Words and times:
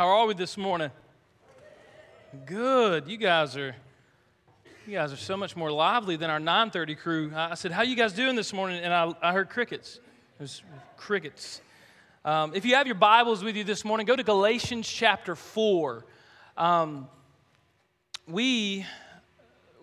How 0.00 0.08
are 0.08 0.26
we 0.26 0.32
this 0.32 0.56
morning? 0.56 0.90
Good. 2.46 3.06
You 3.06 3.18
guys 3.18 3.54
are 3.58 3.76
you 4.86 4.94
guys 4.94 5.12
are 5.12 5.16
so 5.18 5.36
much 5.36 5.56
more 5.56 5.70
lively 5.70 6.16
than 6.16 6.30
our 6.30 6.40
9:30 6.40 6.96
crew. 6.96 7.32
I 7.36 7.54
said, 7.54 7.70
"How 7.70 7.82
you 7.82 7.96
guys 7.96 8.14
doing 8.14 8.34
this 8.34 8.54
morning?" 8.54 8.82
And 8.82 8.94
I, 8.94 9.12
I 9.20 9.34
heard 9.34 9.50
crickets. 9.50 10.00
Was 10.38 10.62
crickets. 10.96 11.60
Um, 12.24 12.52
if 12.54 12.64
you 12.64 12.76
have 12.76 12.86
your 12.86 12.96
Bibles 12.96 13.44
with 13.44 13.56
you 13.56 13.62
this 13.62 13.84
morning, 13.84 14.06
go 14.06 14.16
to 14.16 14.22
Galatians 14.22 14.88
chapter 14.88 15.36
four. 15.36 16.06
Um, 16.56 17.06
we 18.26 18.86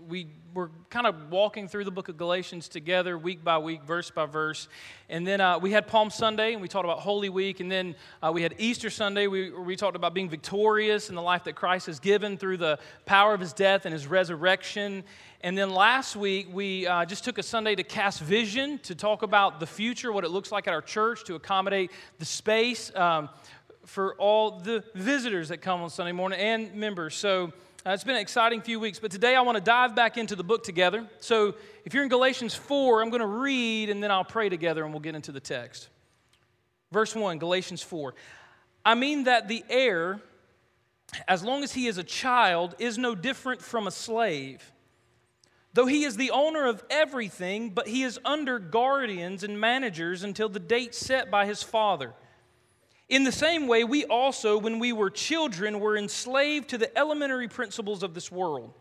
we 0.07 0.27
were 0.53 0.71
kind 0.89 1.05
of 1.05 1.31
walking 1.31 1.67
through 1.67 1.83
the 1.83 1.91
book 1.91 2.09
of 2.09 2.17
Galatians 2.17 2.67
together, 2.67 3.17
week 3.17 3.43
by 3.43 3.57
week, 3.57 3.83
verse 3.83 4.09
by 4.09 4.25
verse. 4.25 4.67
And 5.09 5.25
then 5.25 5.41
uh, 5.41 5.59
we 5.59 5.71
had 5.71 5.87
Palm 5.87 6.09
Sunday, 6.09 6.53
and 6.53 6.61
we 6.61 6.67
talked 6.67 6.85
about 6.85 6.99
Holy 6.99 7.29
Week. 7.29 7.59
And 7.59 7.71
then 7.71 7.95
uh, 8.21 8.31
we 8.33 8.41
had 8.41 8.55
Easter 8.57 8.89
Sunday, 8.89 9.27
we, 9.27 9.51
we 9.51 9.75
talked 9.75 9.95
about 9.95 10.13
being 10.13 10.29
victorious 10.29 11.09
in 11.09 11.15
the 11.15 11.21
life 11.21 11.43
that 11.45 11.55
Christ 11.55 11.87
has 11.87 11.99
given 11.99 12.37
through 12.37 12.57
the 12.57 12.79
power 13.05 13.33
of 13.33 13.39
his 13.39 13.53
death 13.53 13.85
and 13.85 13.93
his 13.93 14.07
resurrection. 14.07 15.03
And 15.41 15.57
then 15.57 15.69
last 15.69 16.15
week, 16.15 16.47
we 16.51 16.87
uh, 16.87 17.05
just 17.05 17.23
took 17.23 17.37
a 17.37 17.43
Sunday 17.43 17.75
to 17.75 17.83
cast 17.83 18.21
vision, 18.21 18.79
to 18.79 18.95
talk 18.95 19.21
about 19.21 19.59
the 19.59 19.67
future, 19.67 20.11
what 20.11 20.23
it 20.23 20.31
looks 20.31 20.51
like 20.51 20.67
at 20.67 20.73
our 20.73 20.81
church, 20.81 21.23
to 21.25 21.35
accommodate 21.35 21.91
the 22.17 22.25
space 22.25 22.93
um, 22.95 23.29
for 23.85 24.15
all 24.15 24.59
the 24.59 24.83
visitors 24.95 25.49
that 25.49 25.57
come 25.57 25.81
on 25.81 25.89
Sunday 25.89 26.11
morning 26.11 26.39
and 26.39 26.73
members. 26.73 27.15
So, 27.15 27.53
uh, 27.87 27.93
it's 27.93 28.03
been 28.03 28.15
an 28.15 28.21
exciting 28.21 28.59
few 28.59 28.81
weeks, 28.81 28.99
but 28.99 29.11
today 29.11 29.33
I 29.33 29.39
want 29.41 29.55
to 29.55 29.63
dive 29.63 29.95
back 29.95 30.17
into 30.17 30.35
the 30.35 30.43
book 30.43 30.61
together. 30.61 31.07
So 31.21 31.55
if 31.85 31.93
you're 31.93 32.03
in 32.03 32.09
Galatians 32.09 32.53
4, 32.53 33.01
I'm 33.01 33.09
going 33.09 33.21
to 33.21 33.25
read 33.25 33.89
and 33.89 34.03
then 34.03 34.11
I'll 34.11 34.25
pray 34.25 34.49
together 34.49 34.83
and 34.83 34.91
we'll 34.91 34.99
get 34.99 35.15
into 35.15 35.31
the 35.31 35.39
text. 35.39 35.87
Verse 36.91 37.15
1, 37.15 37.37
Galatians 37.37 37.81
4. 37.81 38.13
I 38.85 38.93
mean 38.95 39.23
that 39.23 39.47
the 39.47 39.63
heir, 39.69 40.19
as 41.29 41.43
long 41.43 41.63
as 41.63 41.71
he 41.71 41.87
is 41.87 41.97
a 41.97 42.03
child, 42.03 42.75
is 42.77 42.97
no 42.97 43.15
different 43.15 43.61
from 43.61 43.87
a 43.87 43.91
slave. 43.91 44.73
Though 45.73 45.85
he 45.85 46.03
is 46.03 46.17
the 46.17 46.31
owner 46.31 46.65
of 46.65 46.83
everything, 46.89 47.69
but 47.69 47.87
he 47.87 48.03
is 48.03 48.19
under 48.25 48.59
guardians 48.59 49.45
and 49.45 49.61
managers 49.61 50.23
until 50.23 50.49
the 50.49 50.59
date 50.59 50.93
set 50.93 51.31
by 51.31 51.45
his 51.45 51.63
father. 51.63 52.13
In 53.09 53.23
the 53.23 53.31
same 53.31 53.67
way, 53.67 53.83
we 53.85 54.03
also, 54.05 54.57
when 54.57 54.79
we 54.79 54.91
were 54.91 55.09
children, 55.09 55.79
were 55.79 55.97
enslaved 55.97 56.69
to 56.69 56.77
the 56.77 56.95
elementary 56.97 57.47
principles 57.47 58.03
of 58.03 58.13
this 58.13 58.31
world. 58.31 58.73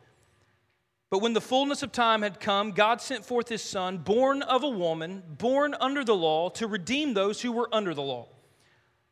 But 1.10 1.20
when 1.22 1.32
the 1.32 1.40
fullness 1.40 1.84
of 1.84 1.92
time 1.92 2.22
had 2.22 2.40
come, 2.40 2.72
God 2.72 3.00
sent 3.00 3.24
forth 3.24 3.48
his 3.48 3.62
Son, 3.62 3.98
born 3.98 4.42
of 4.42 4.64
a 4.64 4.68
woman, 4.68 5.22
born 5.38 5.76
under 5.80 6.02
the 6.02 6.16
law, 6.16 6.48
to 6.50 6.66
redeem 6.66 7.14
those 7.14 7.40
who 7.40 7.52
were 7.52 7.68
under 7.72 7.94
the 7.94 8.02
law, 8.02 8.26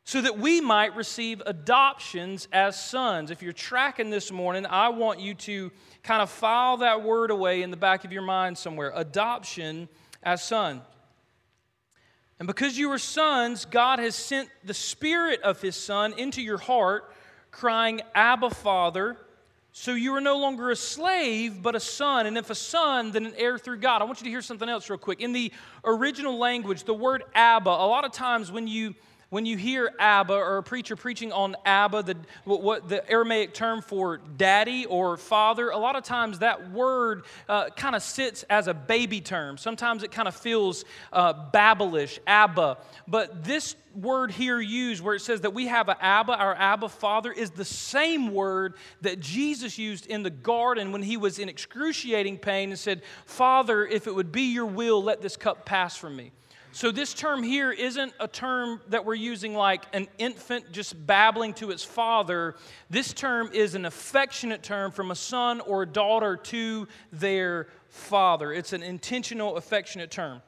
so 0.03 0.19
that 0.19 0.37
we 0.37 0.59
might 0.59 0.93
receive 0.97 1.41
adoptions 1.45 2.49
as 2.51 2.77
sons. 2.77 3.31
If 3.31 3.41
you're 3.41 3.53
tracking 3.53 4.09
this 4.09 4.29
morning, 4.29 4.65
I 4.65 4.89
want 4.89 5.21
you 5.21 5.33
to 5.35 5.71
kind 6.03 6.21
of 6.21 6.29
file 6.29 6.77
that 6.77 7.01
word 7.01 7.31
away 7.31 7.61
in 7.61 7.71
the 7.71 7.77
back 7.77 8.03
of 8.03 8.11
your 8.11 8.21
mind 8.21 8.57
somewhere 8.57 8.91
adoption 8.93 9.87
as 10.21 10.43
sons. 10.43 10.81
And 12.39 12.47
because 12.47 12.77
you 12.77 12.91
are 12.91 12.97
sons, 12.97 13.65
God 13.65 13.99
has 13.99 14.15
sent 14.15 14.49
the 14.63 14.73
Spirit 14.73 15.41
of 15.41 15.61
His 15.61 15.75
Son 15.75 16.13
into 16.17 16.41
your 16.41 16.57
heart, 16.57 17.13
crying, 17.51 18.01
Abba, 18.13 18.49
Father. 18.49 19.17
So 19.71 19.93
you 19.93 20.15
are 20.15 20.21
no 20.21 20.37
longer 20.37 20.69
a 20.69 20.75
slave, 20.75 21.61
but 21.61 21.75
a 21.75 21.81
son. 21.81 22.27
And 22.27 22.37
if 22.37 22.49
a 22.49 22.55
son, 22.55 23.11
then 23.11 23.25
an 23.25 23.33
heir 23.35 23.57
through 23.57 23.79
God. 23.79 24.01
I 24.01 24.05
want 24.05 24.21
you 24.21 24.25
to 24.25 24.29
hear 24.29 24.41
something 24.41 24.69
else 24.69 24.89
real 24.89 24.97
quick. 24.97 25.19
In 25.19 25.33
the 25.33 25.51
original 25.83 26.37
language, 26.37 26.85
the 26.85 26.93
word 26.93 27.23
Abba, 27.33 27.69
a 27.69 27.87
lot 27.87 28.05
of 28.05 28.13
times 28.13 28.51
when 28.53 28.67
you 28.67 28.95
when 29.29 29.45
you 29.45 29.57
hear 29.57 29.91
Abba 29.99 30.33
or 30.33 30.57
a 30.57 30.63
preacher 30.63 30.95
preaching 30.95 31.31
on 31.31 31.55
Abba, 31.65 32.03
the, 32.03 32.17
what 32.45 32.87
the 32.87 33.09
Aramaic 33.09 33.53
term 33.53 33.81
for 33.81 34.17
daddy 34.37 34.85
or 34.85 35.17
father, 35.17 35.69
a 35.69 35.77
lot 35.77 35.95
of 35.95 36.03
times 36.03 36.39
that 36.39 36.71
word 36.71 37.23
uh, 37.49 37.69
kind 37.71 37.95
of 37.95 38.03
sits 38.03 38.43
as 38.43 38.67
a 38.67 38.73
baby 38.73 39.21
term. 39.21 39.57
Sometimes 39.57 40.03
it 40.03 40.11
kind 40.11 40.27
of 40.27 40.35
feels 40.35 40.85
uh, 41.11 41.33
babblish, 41.51 42.19
Abba. 42.27 42.77
But 43.07 43.43
this 43.43 43.75
word 43.95 44.31
here 44.31 44.59
used, 44.59 45.01
where 45.01 45.15
it 45.15 45.21
says 45.21 45.41
that 45.41 45.53
we 45.53 45.67
have 45.67 45.89
an 45.89 45.95
Abba, 46.01 46.33
our 46.33 46.55
Abba 46.55 46.89
Father, 46.89 47.31
is 47.31 47.51
the 47.51 47.65
same 47.65 48.33
word 48.33 48.75
that 49.01 49.19
Jesus 49.19 49.77
used 49.77 50.05
in 50.07 50.23
the 50.23 50.29
garden 50.29 50.91
when 50.91 51.01
he 51.01 51.17
was 51.17 51.39
in 51.39 51.49
excruciating 51.49 52.37
pain 52.37 52.69
and 52.69 52.79
said, 52.79 53.01
Father, 53.25 53.85
if 53.85 54.07
it 54.07 54.13
would 54.13 54.31
be 54.31 54.53
your 54.53 54.65
will, 54.65 55.01
let 55.01 55.21
this 55.21 55.37
cup 55.37 55.65
pass 55.65 55.95
from 55.95 56.15
me. 56.15 56.31
So, 56.75 56.91
this 56.91 57.13
term 57.13 57.41
here 57.41 57.71
isn't 57.71 58.13
a 58.19 58.27
term 58.27 58.81
that 58.89 59.05
we're 59.05 59.15
using 59.15 59.55
like 59.55 59.85
an 59.93 60.09
infant 60.17 60.73
just 60.73 61.07
babbling 61.07 61.53
to 61.53 61.71
its 61.71 61.85
father. 61.85 62.57
This 62.89 63.13
term 63.13 63.49
is 63.53 63.75
an 63.75 63.85
affectionate 63.85 64.61
term 64.61 64.91
from 64.91 65.09
a 65.09 65.15
son 65.15 65.61
or 65.61 65.83
a 65.83 65.85
daughter 65.85 66.35
to 66.35 66.89
their 67.13 67.67
father. 67.87 68.51
It's 68.51 68.73
an 68.73 68.83
intentional, 68.83 69.55
affectionate 69.55 70.11
term. 70.11 70.41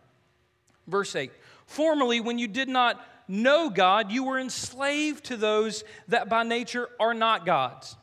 Verse 0.86 1.16
8 1.16 1.32
Formerly, 1.66 2.20
when 2.20 2.38
you 2.38 2.50
did 2.50 2.68
not 2.68 3.02
know 3.30 3.70
God, 3.70 4.12
you 4.12 4.26
were 4.26 4.38
enslaved 4.38 5.24
to 5.28 5.38
those 5.38 5.86
that 6.10 6.28
by 6.28 6.44
nature 6.44 6.90
are 7.00 7.14
not 7.14 7.46
God's. 7.46 7.96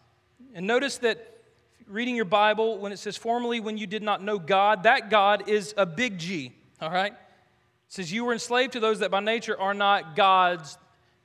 And 0.54 0.66
notice 0.66 0.96
that 0.98 1.42
reading 1.86 2.16
your 2.16 2.24
Bible, 2.24 2.78
when 2.78 2.90
it 2.90 2.98
says 2.98 3.18
formerly, 3.18 3.60
when 3.60 3.76
you 3.76 3.86
did 3.86 4.02
not 4.02 4.22
know 4.22 4.38
God, 4.38 4.84
that 4.84 5.10
God 5.10 5.46
is 5.46 5.74
a 5.76 5.84
big 5.84 6.16
G, 6.16 6.54
all 6.80 6.90
right? 6.90 7.12
Says, 7.94 8.12
You 8.12 8.24
were 8.24 8.32
enslaved 8.32 8.72
to 8.72 8.80
those 8.80 8.98
that 8.98 9.10
by 9.10 9.20
nature 9.20 9.58
are 9.58 9.74
not 9.74 10.16
God's, 10.16 10.76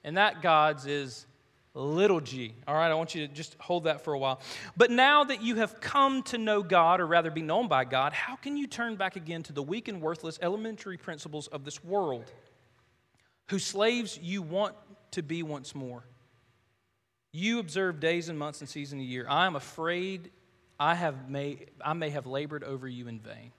and 0.03 0.17
that 0.17 0.41
God's 0.41 0.85
is 0.85 1.25
little 1.73 2.19
g. 2.19 2.53
All 2.67 2.75
right, 2.75 2.89
I 2.89 2.93
want 2.93 3.15
you 3.15 3.27
to 3.27 3.33
just 3.33 3.55
hold 3.59 3.85
that 3.85 4.03
for 4.03 4.13
a 4.13 4.19
while. 4.19 4.39
But 4.77 4.91
now 4.91 5.23
that 5.23 5.41
you 5.41 5.55
have 5.55 5.81
come 5.81 6.23
to 6.23 6.37
know 6.37 6.61
God, 6.61 6.99
or 6.99 7.07
rather 7.07 7.31
be 7.31 7.41
known 7.41 7.67
by 7.67 7.85
God, 7.85 8.13
how 8.13 8.35
can 8.35 8.55
you 8.55 8.67
turn 8.67 8.95
back 8.95 9.15
again 9.15 9.43
to 9.43 9.53
the 9.53 9.63
weak 9.63 9.87
and 9.87 10.01
worthless 10.01 10.37
elementary 10.41 10.97
principles 10.97 11.47
of 11.47 11.65
this 11.65 11.83
world, 11.83 12.31
whose 13.49 13.65
slaves 13.65 14.19
you 14.21 14.41
want 14.41 14.75
to 15.11 15.23
be 15.23 15.41
once 15.41 15.73
more? 15.73 16.03
You 17.31 17.59
observe 17.59 17.99
days 17.99 18.29
and 18.29 18.37
months 18.37 18.61
and 18.61 18.69
seasons 18.69 19.01
a 19.01 19.05
year. 19.05 19.25
I 19.27 19.45
am 19.45 19.55
afraid 19.55 20.31
I, 20.79 20.95
have 20.95 21.29
may, 21.29 21.65
I 21.83 21.93
may 21.93 22.09
have 22.11 22.25
labored 22.25 22.63
over 22.63 22.87
you 22.87 23.07
in 23.07 23.19
vain. 23.19 23.51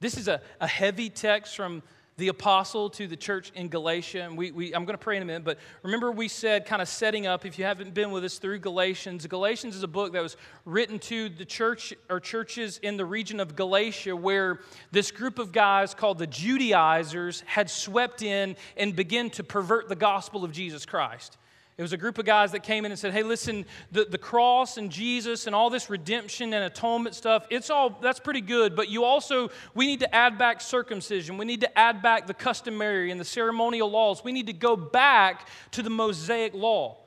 This 0.00 0.16
is 0.16 0.28
a, 0.28 0.40
a 0.60 0.66
heavy 0.66 1.08
text 1.08 1.56
from 1.56 1.82
the 2.16 2.28
apostle 2.28 2.90
to 2.90 3.06
the 3.06 3.16
church 3.16 3.52
in 3.54 3.68
Galatia. 3.68 4.22
And 4.22 4.36
we, 4.36 4.50
we, 4.50 4.74
I'm 4.74 4.84
going 4.84 4.94
to 4.94 5.02
pray 5.02 5.16
in 5.16 5.22
a 5.22 5.26
minute, 5.26 5.44
but 5.44 5.58
remember 5.82 6.12
we 6.12 6.28
said, 6.28 6.66
kind 6.66 6.82
of 6.82 6.88
setting 6.88 7.26
up, 7.26 7.46
if 7.46 7.58
you 7.58 7.64
haven't 7.64 7.94
been 7.94 8.10
with 8.10 8.24
us 8.24 8.38
through 8.38 8.58
Galatians, 8.58 9.26
Galatians 9.26 9.74
is 9.74 9.82
a 9.82 9.88
book 9.88 10.12
that 10.12 10.22
was 10.22 10.36
written 10.64 10.98
to 11.00 11.28
the 11.28 11.44
church 11.44 11.94
or 12.10 12.20
churches 12.20 12.78
in 12.78 12.96
the 12.96 13.04
region 13.04 13.40
of 13.40 13.56
Galatia 13.56 14.14
where 14.14 14.60
this 14.90 15.10
group 15.10 15.38
of 15.38 15.52
guys 15.52 15.94
called 15.94 16.18
the 16.18 16.26
Judaizers 16.26 17.42
had 17.46 17.70
swept 17.70 18.22
in 18.22 18.56
and 18.76 18.94
began 18.94 19.30
to 19.30 19.44
pervert 19.44 19.88
the 19.88 19.96
gospel 19.96 20.44
of 20.44 20.52
Jesus 20.52 20.84
Christ. 20.84 21.38
It 21.78 21.82
was 21.82 21.94
a 21.94 21.96
group 21.96 22.18
of 22.18 22.26
guys 22.26 22.52
that 22.52 22.62
came 22.62 22.84
in 22.84 22.92
and 22.92 22.98
said, 22.98 23.12
Hey, 23.12 23.22
listen, 23.22 23.64
the, 23.90 24.04
the 24.04 24.18
cross 24.18 24.76
and 24.76 24.90
Jesus 24.90 25.46
and 25.46 25.56
all 25.56 25.70
this 25.70 25.88
redemption 25.88 26.52
and 26.52 26.64
atonement 26.64 27.14
stuff, 27.14 27.46
it's 27.48 27.70
all, 27.70 27.98
that's 28.02 28.20
pretty 28.20 28.42
good, 28.42 28.76
but 28.76 28.90
you 28.90 29.04
also, 29.04 29.50
we 29.74 29.86
need 29.86 30.00
to 30.00 30.14
add 30.14 30.36
back 30.36 30.60
circumcision. 30.60 31.38
We 31.38 31.46
need 31.46 31.62
to 31.62 31.78
add 31.78 32.02
back 32.02 32.26
the 32.26 32.34
customary 32.34 33.10
and 33.10 33.18
the 33.18 33.24
ceremonial 33.24 33.90
laws. 33.90 34.22
We 34.22 34.32
need 34.32 34.48
to 34.48 34.52
go 34.52 34.76
back 34.76 35.48
to 35.72 35.82
the 35.82 35.90
Mosaic 35.90 36.52
law. 36.52 36.98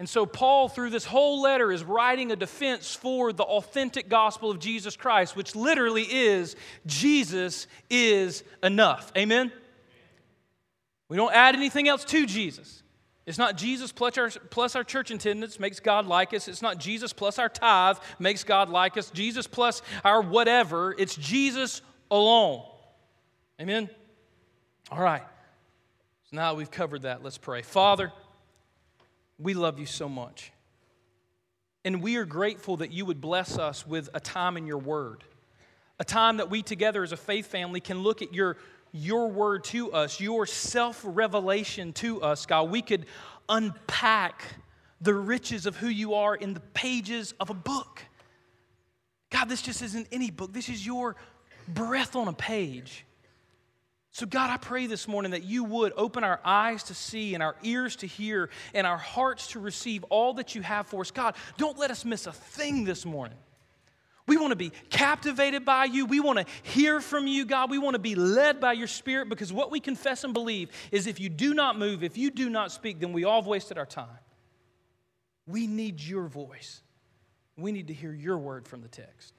And 0.00 0.08
so, 0.08 0.26
Paul, 0.26 0.68
through 0.68 0.90
this 0.90 1.04
whole 1.04 1.40
letter, 1.40 1.70
is 1.70 1.84
writing 1.84 2.32
a 2.32 2.36
defense 2.36 2.92
for 2.92 3.32
the 3.32 3.44
authentic 3.44 4.08
gospel 4.08 4.50
of 4.50 4.58
Jesus 4.58 4.96
Christ, 4.96 5.36
which 5.36 5.54
literally 5.54 6.02
is 6.02 6.56
Jesus 6.86 7.68
is 7.88 8.42
enough. 8.64 9.12
Amen? 9.16 9.52
We 11.08 11.16
don't 11.16 11.32
add 11.32 11.54
anything 11.54 11.86
else 11.86 12.04
to 12.06 12.26
Jesus. 12.26 12.82
It's 13.24 13.38
not 13.38 13.56
Jesus 13.56 13.92
plus 13.92 14.18
our, 14.18 14.30
plus 14.30 14.74
our 14.74 14.82
church 14.82 15.10
attendance 15.10 15.60
makes 15.60 15.78
God 15.78 16.06
like 16.06 16.34
us. 16.34 16.48
It's 16.48 16.62
not 16.62 16.78
Jesus 16.78 17.12
plus 17.12 17.38
our 17.38 17.48
tithe 17.48 17.98
makes 18.18 18.42
God 18.42 18.68
like 18.68 18.96
us. 18.96 19.10
Jesus 19.10 19.46
plus 19.46 19.80
our 20.04 20.20
whatever. 20.20 20.94
It's 20.98 21.14
Jesus 21.14 21.82
alone. 22.10 22.64
Amen? 23.60 23.88
All 24.90 25.00
right. 25.00 25.22
So 26.30 26.36
now 26.36 26.54
we've 26.54 26.70
covered 26.70 27.02
that, 27.02 27.22
let's 27.22 27.38
pray. 27.38 27.62
Father, 27.62 28.12
we 29.38 29.54
love 29.54 29.78
you 29.78 29.86
so 29.86 30.08
much. 30.08 30.52
And 31.84 32.02
we 32.02 32.16
are 32.16 32.24
grateful 32.24 32.78
that 32.78 32.92
you 32.92 33.04
would 33.04 33.20
bless 33.20 33.56
us 33.56 33.86
with 33.86 34.08
a 34.14 34.20
time 34.20 34.56
in 34.56 34.66
your 34.66 34.78
word, 34.78 35.24
a 35.98 36.04
time 36.04 36.38
that 36.38 36.50
we 36.50 36.62
together 36.62 37.02
as 37.02 37.12
a 37.12 37.16
faith 37.16 37.46
family 37.46 37.80
can 37.80 38.00
look 38.02 38.20
at 38.22 38.34
your 38.34 38.56
your 38.92 39.28
word 39.28 39.64
to 39.64 39.92
us, 39.92 40.20
your 40.20 40.46
self 40.46 41.00
revelation 41.04 41.92
to 41.94 42.22
us, 42.22 42.46
God. 42.46 42.70
We 42.70 42.82
could 42.82 43.06
unpack 43.48 44.44
the 45.00 45.14
riches 45.14 45.66
of 45.66 45.76
who 45.76 45.88
you 45.88 46.14
are 46.14 46.34
in 46.34 46.54
the 46.54 46.60
pages 46.60 47.34
of 47.40 47.50
a 47.50 47.54
book. 47.54 48.02
God, 49.30 49.48
this 49.48 49.62
just 49.62 49.82
isn't 49.82 50.06
any 50.12 50.30
book, 50.30 50.52
this 50.52 50.68
is 50.68 50.86
your 50.86 51.16
breath 51.66 52.14
on 52.14 52.28
a 52.28 52.32
page. 52.32 53.04
So, 54.14 54.26
God, 54.26 54.50
I 54.50 54.58
pray 54.58 54.86
this 54.86 55.08
morning 55.08 55.30
that 55.30 55.44
you 55.44 55.64
would 55.64 55.94
open 55.96 56.22
our 56.22 56.38
eyes 56.44 56.82
to 56.84 56.94
see 56.94 57.32
and 57.32 57.42
our 57.42 57.56
ears 57.62 57.96
to 57.96 58.06
hear 58.06 58.50
and 58.74 58.86
our 58.86 58.98
hearts 58.98 59.48
to 59.48 59.58
receive 59.58 60.04
all 60.10 60.34
that 60.34 60.54
you 60.54 60.60
have 60.60 60.86
for 60.86 61.00
us. 61.00 61.10
God, 61.10 61.34
don't 61.56 61.78
let 61.78 61.90
us 61.90 62.04
miss 62.04 62.26
a 62.26 62.32
thing 62.32 62.84
this 62.84 63.06
morning. 63.06 63.38
We 64.26 64.36
want 64.36 64.50
to 64.50 64.56
be 64.56 64.70
captivated 64.88 65.64
by 65.64 65.86
you. 65.86 66.06
We 66.06 66.20
want 66.20 66.38
to 66.38 66.46
hear 66.62 67.00
from 67.00 67.26
you, 67.26 67.44
God. 67.44 67.70
We 67.70 67.78
want 67.78 67.94
to 67.94 68.00
be 68.00 68.14
led 68.14 68.60
by 68.60 68.72
your 68.72 68.86
Spirit 68.86 69.28
because 69.28 69.52
what 69.52 69.70
we 69.70 69.80
confess 69.80 70.22
and 70.22 70.32
believe 70.32 70.70
is 70.92 71.06
if 71.06 71.18
you 71.18 71.28
do 71.28 71.54
not 71.54 71.78
move, 71.78 72.04
if 72.04 72.16
you 72.16 72.30
do 72.30 72.48
not 72.48 72.70
speak, 72.70 73.00
then 73.00 73.12
we 73.12 73.24
all 73.24 73.40
have 73.40 73.48
wasted 73.48 73.78
our 73.78 73.86
time. 73.86 74.06
We 75.46 75.66
need 75.66 76.00
your 76.00 76.28
voice. 76.28 76.82
We 77.56 77.72
need 77.72 77.88
to 77.88 77.94
hear 77.94 78.12
your 78.12 78.38
word 78.38 78.68
from 78.68 78.80
the 78.80 78.88
text. 78.88 79.34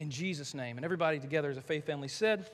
In 0.00 0.10
Jesus' 0.10 0.54
name. 0.54 0.78
And 0.78 0.84
everybody 0.84 1.18
together 1.18 1.50
as 1.50 1.56
a 1.56 1.62
faith 1.62 1.84
family 1.84 2.08
said, 2.08 2.46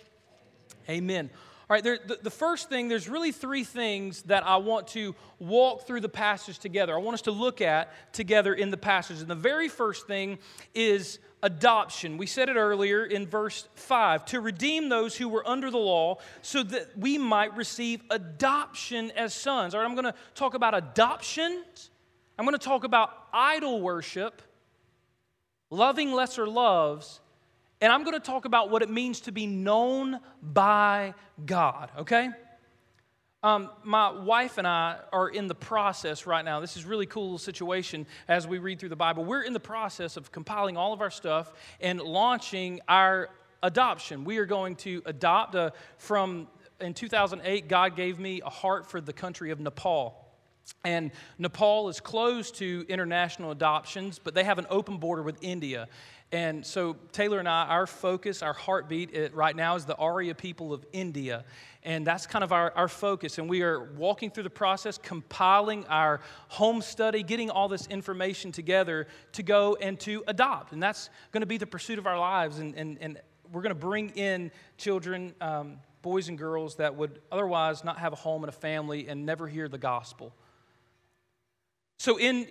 Amen. 0.88 1.30
All 1.68 1.74
right, 1.74 1.82
there, 1.82 1.98
the, 2.04 2.18
the, 2.22 2.30
first 2.30 2.68
thing, 2.68 2.88
there's 2.88 3.08
really 3.08 3.32
three 3.32 3.64
things 3.64 4.20
that 4.24 4.46
I 4.46 4.56
want 4.56 4.88
to 4.88 5.14
walk 5.38 5.86
through 5.86 6.02
the 6.02 6.10
passage 6.10 6.58
together. 6.58 6.92
I 6.92 6.98
want 6.98 7.14
us 7.14 7.22
to 7.22 7.30
look 7.30 7.62
at 7.62 7.90
together 8.12 8.52
in 8.52 8.70
the 8.70 8.76
passage. 8.76 9.20
And 9.20 9.30
the 9.30 9.34
very 9.34 9.68
first 9.68 10.06
thing 10.06 10.38
is 10.74 11.20
adoption. 11.42 12.18
We 12.18 12.26
said 12.26 12.50
it 12.50 12.56
earlier 12.56 13.06
in 13.06 13.26
verse 13.26 13.66
5 13.76 14.26
to 14.26 14.42
redeem 14.42 14.90
those 14.90 15.16
who 15.16 15.26
were 15.26 15.46
under 15.48 15.70
the 15.70 15.78
law 15.78 16.18
so 16.42 16.62
that 16.64 16.98
we 16.98 17.16
might 17.16 17.56
receive 17.56 18.02
adoption 18.10 19.10
as 19.12 19.32
sons. 19.32 19.74
All 19.74 19.80
right, 19.80 19.86
I'm 19.86 19.94
going 19.94 20.04
to 20.04 20.14
talk 20.34 20.52
about 20.52 20.74
adoption. 20.74 21.64
I'm 22.38 22.44
going 22.44 22.58
to 22.58 22.64
talk 22.64 22.84
about 22.84 23.10
idol 23.32 23.80
worship, 23.80 24.42
loving 25.70 26.12
lesser 26.12 26.46
loves, 26.46 27.22
and 27.80 27.92
I'm 27.92 28.04
going 28.04 28.14
to 28.14 28.20
talk 28.20 28.44
about 28.44 28.70
what 28.70 28.82
it 28.82 28.90
means 28.90 29.20
to 29.22 29.32
be 29.32 29.46
known 29.46 30.20
by 30.42 31.14
God, 31.44 31.90
okay? 31.98 32.30
Um, 33.42 33.68
my 33.82 34.10
wife 34.10 34.56
and 34.56 34.66
I 34.66 34.98
are 35.12 35.28
in 35.28 35.48
the 35.48 35.54
process 35.54 36.26
right 36.26 36.42
now. 36.42 36.60
This 36.60 36.78
is 36.78 36.86
really 36.86 37.04
cool 37.04 37.36
situation 37.36 38.06
as 38.26 38.46
we 38.46 38.56
read 38.58 38.78
through 38.78 38.88
the 38.88 38.96
Bible. 38.96 39.22
We're 39.22 39.42
in 39.42 39.52
the 39.52 39.60
process 39.60 40.16
of 40.16 40.32
compiling 40.32 40.78
all 40.78 40.94
of 40.94 41.02
our 41.02 41.10
stuff 41.10 41.52
and 41.78 42.00
launching 42.00 42.80
our 42.88 43.28
adoption. 43.62 44.24
We 44.24 44.38
are 44.38 44.46
going 44.46 44.76
to 44.76 45.02
adopt 45.04 45.54
a, 45.56 45.74
from 45.98 46.48
in 46.80 46.94
2008. 46.94 47.68
God 47.68 47.96
gave 47.96 48.18
me 48.18 48.40
a 48.40 48.48
heart 48.48 48.86
for 48.86 49.00
the 49.00 49.12
country 49.12 49.50
of 49.50 49.60
Nepal. 49.60 50.23
And 50.84 51.12
Nepal 51.38 51.88
is 51.88 52.00
closed 52.00 52.56
to 52.56 52.84
international 52.88 53.50
adoptions, 53.50 54.18
but 54.18 54.34
they 54.34 54.44
have 54.44 54.58
an 54.58 54.66
open 54.68 54.98
border 54.98 55.22
with 55.22 55.38
India. 55.42 55.88
And 56.32 56.66
so 56.66 56.96
Taylor 57.12 57.38
and 57.38 57.48
I, 57.48 57.66
our 57.66 57.86
focus, 57.86 58.42
our 58.42 58.52
heartbeat 58.52 59.32
right 59.34 59.54
now 59.54 59.76
is 59.76 59.84
the 59.84 59.96
Arya 59.96 60.34
people 60.34 60.72
of 60.72 60.84
India. 60.92 61.44
And 61.84 62.06
that's 62.06 62.26
kind 62.26 62.42
of 62.42 62.50
our, 62.52 62.72
our 62.72 62.88
focus. 62.88 63.38
And 63.38 63.48
we 63.48 63.62
are 63.62 63.92
walking 63.92 64.30
through 64.30 64.42
the 64.42 64.50
process, 64.50 64.98
compiling 64.98 65.86
our 65.86 66.20
home 66.48 66.82
study, 66.82 67.22
getting 67.22 67.50
all 67.50 67.68
this 67.68 67.86
information 67.86 68.52
together 68.52 69.06
to 69.32 69.42
go 69.42 69.76
and 69.76 70.00
to 70.00 70.24
adopt. 70.26 70.72
And 70.72 70.82
that's 70.82 71.08
going 71.30 71.42
to 71.42 71.46
be 71.46 71.58
the 71.58 71.66
pursuit 71.66 71.98
of 71.98 72.06
our 72.06 72.18
lives. 72.18 72.58
And, 72.58 72.74
and, 72.74 72.98
and 73.00 73.20
we're 73.52 73.62
going 73.62 73.70
to 73.70 73.74
bring 73.74 74.10
in 74.10 74.50
children, 74.76 75.34
um, 75.40 75.76
boys 76.02 76.28
and 76.28 76.36
girls 76.36 76.76
that 76.76 76.94
would 76.94 77.20
otherwise 77.30 77.84
not 77.84 77.98
have 77.98 78.12
a 78.12 78.16
home 78.16 78.42
and 78.42 78.48
a 78.48 78.56
family 78.56 79.08
and 79.08 79.24
never 79.24 79.46
hear 79.46 79.68
the 79.68 79.78
gospel. 79.78 80.34
So, 81.98 82.18
in 82.18 82.46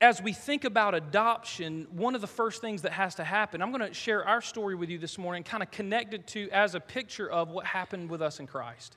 as 0.00 0.20
we 0.20 0.32
think 0.32 0.64
about 0.64 0.94
adoption, 0.94 1.86
one 1.90 2.14
of 2.14 2.20
the 2.20 2.26
first 2.26 2.60
things 2.60 2.82
that 2.82 2.92
has 2.92 3.14
to 3.14 3.24
happen, 3.24 3.62
I'm 3.62 3.72
going 3.72 3.88
to 3.88 3.94
share 3.94 4.24
our 4.24 4.42
story 4.42 4.74
with 4.74 4.90
you 4.90 4.98
this 4.98 5.16
morning, 5.16 5.42
kind 5.42 5.62
of 5.62 5.70
connected 5.70 6.26
to 6.28 6.50
as 6.50 6.74
a 6.74 6.80
picture 6.80 7.30
of 7.30 7.50
what 7.50 7.64
happened 7.64 8.10
with 8.10 8.20
us 8.20 8.38
in 8.38 8.46
Christ. 8.46 8.96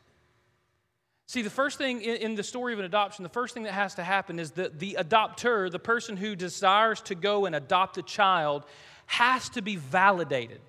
See, 1.28 1.42
the 1.42 1.50
first 1.50 1.78
thing 1.78 2.02
in, 2.02 2.36
the 2.36 2.44
story 2.44 2.74
of 2.74 2.80
an 2.80 2.86
adoption, 2.86 3.24
the 3.24 3.30
first 3.30 3.54
thing 3.54 3.64
that 3.64 3.74
has 3.74 3.96
to 3.96 4.04
happen 4.04 4.40
is 4.40 4.52
that 4.52 4.80
the 4.80 4.98
adopter, 5.00 5.70
the 5.72 5.80
person 5.80 6.18
who 6.18 6.36
desires 6.36 7.02
to 7.02 7.16
go 7.16 7.46
and 7.46 7.56
adopt 7.56 7.98
a 7.98 8.02
child, 8.02 8.64
has 9.06 9.50
to 9.50 9.62
be 9.62 9.76
validated. 9.76 10.62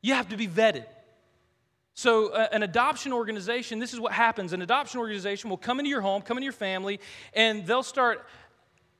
You 0.00 0.14
have 0.14 0.28
to 0.28 0.36
be 0.36 0.46
vetted. 0.46 0.86
So, 1.96 2.30
uh, 2.30 2.48
an 2.50 2.64
adoption 2.64 3.12
organization, 3.12 3.78
this 3.78 3.92
is 3.92 4.00
what 4.00 4.12
happens. 4.12 4.52
An 4.52 4.62
adoption 4.62 4.98
organization 4.98 5.48
will 5.48 5.56
come 5.56 5.78
into 5.78 5.88
your 5.88 6.00
home, 6.00 6.22
come 6.22 6.36
into 6.36 6.44
your 6.44 6.52
family, 6.52 6.98
and 7.34 7.64
they'll 7.66 7.84
start 7.84 8.26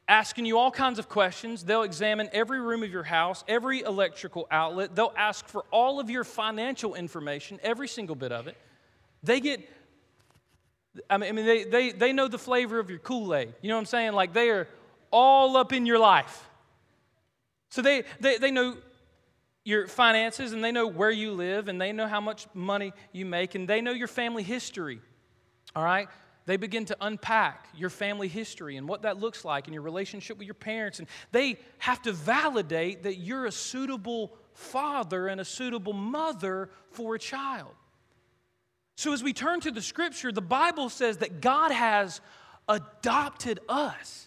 asking 0.07 0.47
you 0.47 0.59
all 0.59 0.71
kinds 0.71 1.01
of 1.01 1.09
questions. 1.09 1.65
They'll 1.65 1.83
examine 1.83 2.29
every 2.33 2.61
room 2.61 2.85
of 2.85 2.91
your 2.91 3.03
house, 3.03 3.43
every 3.49 3.81
electrical 3.81 4.47
outlet. 4.49 4.95
They'll 4.95 5.15
ask 5.17 5.49
for 5.49 5.65
all 5.73 5.99
of 5.99 6.09
your 6.09 6.23
financial 6.23 6.95
information, 6.95 7.59
every 7.63 7.89
single 7.89 8.15
bit 8.15 8.31
of 8.31 8.47
it. 8.47 8.57
They 9.25 9.41
get, 9.41 9.69
I 11.11 11.17
mean, 11.17 11.35
they, 11.35 11.65
they, 11.65 11.91
they 11.91 12.13
know 12.13 12.29
the 12.29 12.39
flavor 12.39 12.79
of 12.79 12.91
your 12.91 13.01
Kool 13.01 13.35
Aid. 13.35 13.55
You 13.61 13.71
know 13.71 13.77
what 13.77 13.81
I'm 13.81 13.87
saying? 13.87 14.13
Like 14.13 14.33
they 14.33 14.51
are 14.51 14.69
all 15.11 15.57
up 15.57 15.73
in 15.73 15.85
your 15.85 15.99
life. 15.99 16.49
So 17.71 17.83
they, 17.83 18.05
they, 18.21 18.39
they 18.39 18.51
know 18.53 18.77
your 19.65 19.87
finances 19.87 20.53
and 20.53 20.63
they 20.63 20.73
know 20.73 20.87
where 20.87 21.11
you 21.11 21.33
live 21.33 21.69
and 21.69 21.81
they 21.81 21.93
know 21.93 22.07
how 22.07 22.21
much 22.21 22.47
money 22.55 22.93
you 23.13 23.25
make 23.25 23.55
and 23.55 23.67
they 23.67 23.81
know 23.81 23.93
your 23.93 24.09
family 24.09 24.43
history. 24.43 25.01
All 25.75 25.85
right? 25.85 26.09
They 26.47 26.59
begin 26.59 26.85
to 26.87 26.97
unpack 27.01 27.69
your 27.75 27.89
family 27.89 28.29
history 28.29 28.77
and 28.77 28.87
what 28.87 29.03
that 29.03 29.19
looks 29.19 29.45
like 29.45 29.67
and 29.67 29.73
your 29.73 29.83
relationship 29.83 30.37
with 30.37 30.47
your 30.47 30.55
parents. 30.55 30.99
And 30.99 31.09
they 31.33 31.59
have 31.79 32.03
to 32.03 32.13
validate 32.13 33.05
that 33.05 33.17
you're 33.17 33.47
a 33.47 33.53
suitable 33.53 34.37
father 34.53 35.29
and 35.29 35.41
a 35.41 35.45
suitable 35.45 35.95
mother 35.95 36.69
for 36.91 37.15
a 37.15 37.19
child. 37.19 37.73
So, 38.97 39.13
as 39.13 39.23
we 39.23 39.33
turn 39.33 39.61
to 39.61 39.73
the 39.73 39.83
scripture, 39.83 40.31
the 40.31 40.41
Bible 40.41 40.89
says 40.89 41.17
that 41.17 41.41
God 41.41 41.73
has 41.73 42.21
adopted 42.69 43.59
us 43.69 44.24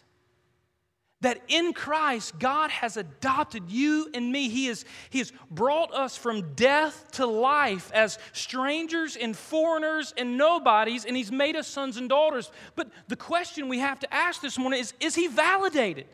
that 1.22 1.42
in 1.48 1.74
Christ, 1.74 2.38
God 2.38 2.70
has 2.70 2.96
adopted 2.96 3.72
you 3.72 4.10
and 4.14 4.32
me. 4.32 4.50
He 4.50 4.68
has, 4.68 4.86
he 5.10 5.18
has 5.18 5.34
brought 5.50 5.92
us 5.94 6.16
from 6.16 6.54
death 6.54 7.12
to 7.14 7.26
life 7.26 7.92
as 7.92 8.20
strangers 8.34 9.16
and 9.16 9.36
foreigners 9.36 10.14
and 10.16 10.38
nobodies, 10.38 11.06
and 11.06 11.18
He's 11.18 11.32
made 11.32 11.56
us 11.56 11.68
sons 11.68 11.98
and 11.98 12.08
daughters. 12.08 12.52
But 12.76 12.92
the 13.08 13.16
question 13.16 13.68
we 13.68 13.80
have 13.80 14.00
to 14.02 14.14
ask 14.14 14.42
this 14.42 14.60
morning 14.60 14.80
is 14.80 14.94
Is 15.00 15.16
He 15.16 15.28
validated? 15.28 16.06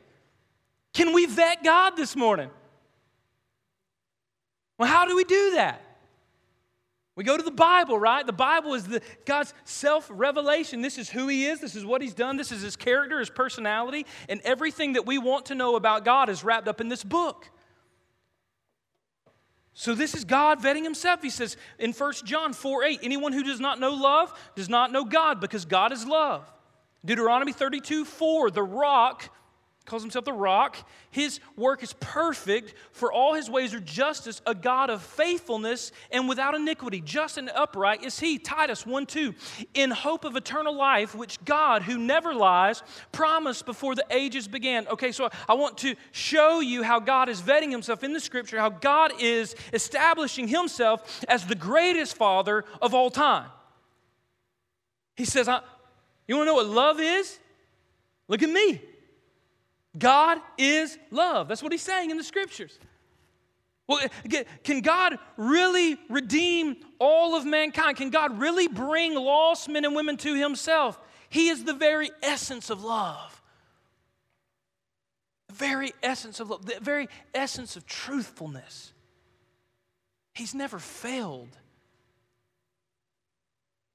Can 0.93 1.13
we 1.13 1.25
vet 1.25 1.63
God 1.63 1.97
this 1.97 2.15
morning? 2.15 2.49
Well, 4.77 4.89
how 4.89 5.05
do 5.05 5.15
we 5.15 5.23
do 5.23 5.51
that? 5.55 5.92
We 7.15 7.23
go 7.23 7.37
to 7.37 7.43
the 7.43 7.51
Bible, 7.51 7.99
right? 7.99 8.25
The 8.25 8.33
Bible 8.33 8.73
is 8.73 8.85
the, 8.85 9.01
God's 9.25 9.53
self 9.65 10.09
revelation. 10.11 10.81
This 10.81 10.97
is 10.97 11.09
who 11.09 11.27
He 11.27 11.45
is. 11.45 11.59
This 11.59 11.75
is 11.75 11.85
what 11.85 12.01
He's 12.01 12.15
done. 12.15 12.37
This 12.37 12.51
is 12.51 12.61
His 12.61 12.75
character, 12.75 13.19
His 13.19 13.29
personality. 13.29 14.05
And 14.27 14.41
everything 14.41 14.93
that 14.93 15.05
we 15.05 15.19
want 15.19 15.47
to 15.47 15.55
know 15.55 15.75
about 15.75 16.05
God 16.05 16.29
is 16.29 16.43
wrapped 16.43 16.67
up 16.67 16.81
in 16.81 16.89
this 16.89 17.03
book. 17.03 17.49
So, 19.75 19.93
this 19.93 20.15
is 20.15 20.23
God 20.23 20.59
vetting 20.59 20.83
Himself. 20.83 21.21
He 21.21 21.29
says 21.29 21.55
in 21.77 21.93
1 21.93 22.13
John 22.25 22.53
4 22.53 22.83
8, 22.83 22.99
anyone 23.03 23.33
who 23.33 23.43
does 23.43 23.59
not 23.59 23.79
know 23.79 23.91
love 23.91 24.33
does 24.55 24.69
not 24.69 24.91
know 24.91 25.05
God 25.05 25.39
because 25.39 25.65
God 25.65 25.91
is 25.91 26.07
love. 26.07 26.51
Deuteronomy 27.05 27.53
32 27.53 28.05
4, 28.05 28.51
the 28.51 28.63
rock 28.63 29.29
calls 29.85 30.01
himself 30.01 30.23
the 30.23 30.33
rock. 30.33 30.77
His 31.11 31.41
work 31.57 31.83
is 31.83 31.93
perfect, 31.99 32.73
for 32.93 33.11
all 33.11 33.33
his 33.33 33.49
ways 33.49 33.73
are 33.73 33.81
justice, 33.81 34.41
a 34.45 34.55
God 34.55 34.89
of 34.89 35.01
faithfulness 35.01 35.91
and 36.09 36.29
without 36.29 36.55
iniquity. 36.55 37.01
Just 37.01 37.37
and 37.37 37.49
upright 37.49 38.03
is 38.03 38.17
he. 38.19 38.37
Titus 38.37 38.85
1 38.85 39.05
2. 39.05 39.35
In 39.73 39.91
hope 39.91 40.23
of 40.23 40.37
eternal 40.37 40.73
life, 40.73 41.13
which 41.13 41.43
God, 41.43 41.83
who 41.83 41.97
never 41.97 42.33
lies, 42.33 42.81
promised 43.11 43.65
before 43.65 43.93
the 43.93 44.05
ages 44.09 44.47
began. 44.47 44.87
Okay, 44.87 45.11
so 45.11 45.29
I 45.49 45.53
want 45.55 45.77
to 45.79 45.95
show 46.11 46.61
you 46.61 46.81
how 46.83 46.99
God 46.99 47.27
is 47.27 47.41
vetting 47.41 47.71
himself 47.71 48.03
in 48.03 48.13
the 48.13 48.21
scripture, 48.21 48.59
how 48.59 48.69
God 48.69 49.11
is 49.19 49.53
establishing 49.73 50.47
himself 50.47 51.25
as 51.27 51.45
the 51.45 51.55
greatest 51.55 52.15
father 52.15 52.63
of 52.81 52.93
all 52.93 53.09
time. 53.09 53.49
He 55.17 55.25
says, 55.25 55.49
"I, 55.49 55.61
You 56.25 56.37
want 56.37 56.47
to 56.47 56.51
know 56.51 56.55
what 56.55 56.67
love 56.67 57.01
is? 57.01 57.37
Look 58.29 58.41
at 58.41 58.49
me. 58.49 58.81
God 59.97 60.39
is 60.57 60.97
love. 61.11 61.47
That's 61.47 61.61
what 61.61 61.71
he's 61.71 61.81
saying 61.81 62.09
in 62.09 62.17
the 62.17 62.23
scriptures. 62.23 62.77
Well, 63.87 63.99
can 64.63 64.81
God 64.81 65.19
really 65.35 65.97
redeem 66.09 66.77
all 66.99 67.35
of 67.35 67.45
mankind? 67.45 67.97
Can 67.97 68.09
God 68.09 68.39
really 68.39 68.67
bring 68.67 69.13
lost 69.13 69.67
men 69.67 69.83
and 69.85 69.95
women 69.95 70.17
to 70.17 70.33
himself? 70.33 70.97
He 71.29 71.49
is 71.49 71.63
the 71.63 71.73
very 71.73 72.09
essence 72.21 72.69
of 72.69 72.83
love. 72.83 73.41
The 75.49 75.55
very 75.55 75.91
essence 76.01 76.39
of 76.39 76.49
love, 76.49 76.65
the 76.65 76.79
very 76.81 77.09
essence 77.35 77.75
of 77.75 77.85
truthfulness. 77.85 78.93
He's 80.33 80.55
never 80.55 80.79
failed. 80.79 81.55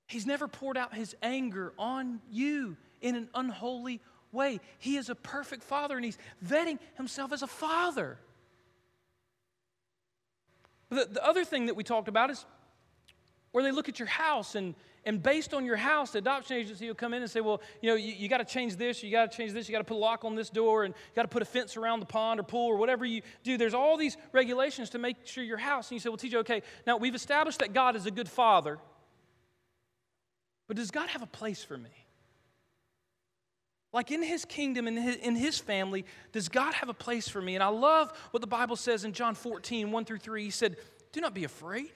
He's 0.07 0.27
never 0.27 0.49
poured 0.49 0.77
out 0.77 0.95
his 0.95 1.17
anger 1.23 1.73
on 1.79 2.21
you 2.31 2.77
in 3.01 3.17
an 3.17 3.29
unholy 3.35 4.01
way. 4.33 4.61
He 4.79 4.97
is 4.97 5.09
a 5.09 5.15
perfect 5.15 5.63
father 5.63 5.97
and 5.97 6.05
he's 6.05 6.19
vetting 6.45 6.79
himself 6.97 7.33
as 7.33 7.43
a 7.43 7.47
father. 7.47 8.19
The, 10.91 11.07
the 11.11 11.25
other 11.25 11.45
thing 11.45 11.67
that 11.67 11.75
we 11.75 11.85
talked 11.85 12.09
about 12.09 12.31
is 12.31 12.45
where 13.53 13.65
they 13.65 13.73
look 13.73 13.89
at 13.89 13.99
your 13.99 14.09
house 14.09 14.55
and, 14.55 14.75
and 15.05 15.23
based 15.23 15.55
on 15.55 15.65
your 15.65 15.77
house, 15.77 16.11
the 16.11 16.19
adoption 16.19 16.57
agency 16.57 16.87
will 16.87 16.95
come 16.95 17.15
in 17.15 17.23
and 17.23 17.31
say, 17.31 17.41
well, 17.41 17.63
you 17.81 17.89
know, 17.89 17.97
you, 17.97 18.13
you 18.13 18.29
got 18.29 18.39
to 18.39 18.45
change 18.45 18.77
this, 18.77 19.03
you 19.03 19.11
got 19.11 19.31
to 19.31 19.37
change 19.37 19.53
this, 19.53 19.69
you 19.69 19.73
got 19.73 19.79
to 19.79 19.85
put 19.85 19.97
a 19.97 19.99
lock 19.99 20.25
on 20.25 20.35
this 20.35 20.51
door, 20.51 20.85
and 20.85 20.95
you 20.95 21.17
got 21.17 21.23
to 21.23 21.29
put 21.29 21.41
a 21.41 21.47
fence 21.47 21.77
around 21.77 22.01
the 22.01 22.07
pond 22.07 22.41
or 22.41 22.43
pool 22.43 22.67
or 22.67 22.77
whatever 22.77 23.07
you 23.07 23.23
do. 23.43 23.57
There's 23.57 23.75
all 23.75 23.97
these 23.97 24.17
regulations 24.33 24.91
to 24.91 24.99
make 24.99 25.17
sure 25.25 25.43
your 25.43 25.59
house. 25.59 25.91
And 25.91 25.97
you 25.97 26.01
say, 26.01 26.09
well, 26.11 26.19
TJ, 26.19 26.35
okay, 26.41 26.63
now 26.87 26.99
we've 26.99 27.15
established 27.15 27.61
that 27.61 27.73
God 27.73 27.97
is 27.97 28.07
a 28.07 28.11
good 28.11 28.29
father, 28.29 28.79
but 30.67 30.77
does 30.77 30.91
God 30.91 31.09
have 31.09 31.23
a 31.23 31.27
place 31.27 31.65
for 31.65 31.79
me? 31.79 31.91
Like 33.93 34.11
in 34.11 34.23
his 34.23 34.45
kingdom, 34.45 34.87
in 34.87 34.97
his, 34.97 35.17
in 35.17 35.35
his 35.35 35.59
family, 35.59 36.05
does 36.33 36.49
God 36.49 36.75
have 36.75 36.89
a 36.89 36.95
place 36.95 37.29
for 37.29 37.41
me? 37.41 37.55
And 37.55 37.65
I 37.65 37.69
love 37.69 38.13
what 38.33 38.41
the 38.41 38.47
Bible 38.47 38.77
says 38.77 39.05
in 39.05 39.13
John 39.13 39.35
14, 39.35 39.91
1 39.91 40.05
through 40.05 40.19
3. 40.19 40.45
He 40.45 40.51
said, 40.51 40.77
Do 41.13 41.21
not 41.21 41.35
be 41.35 41.45
afraid. 41.45 41.93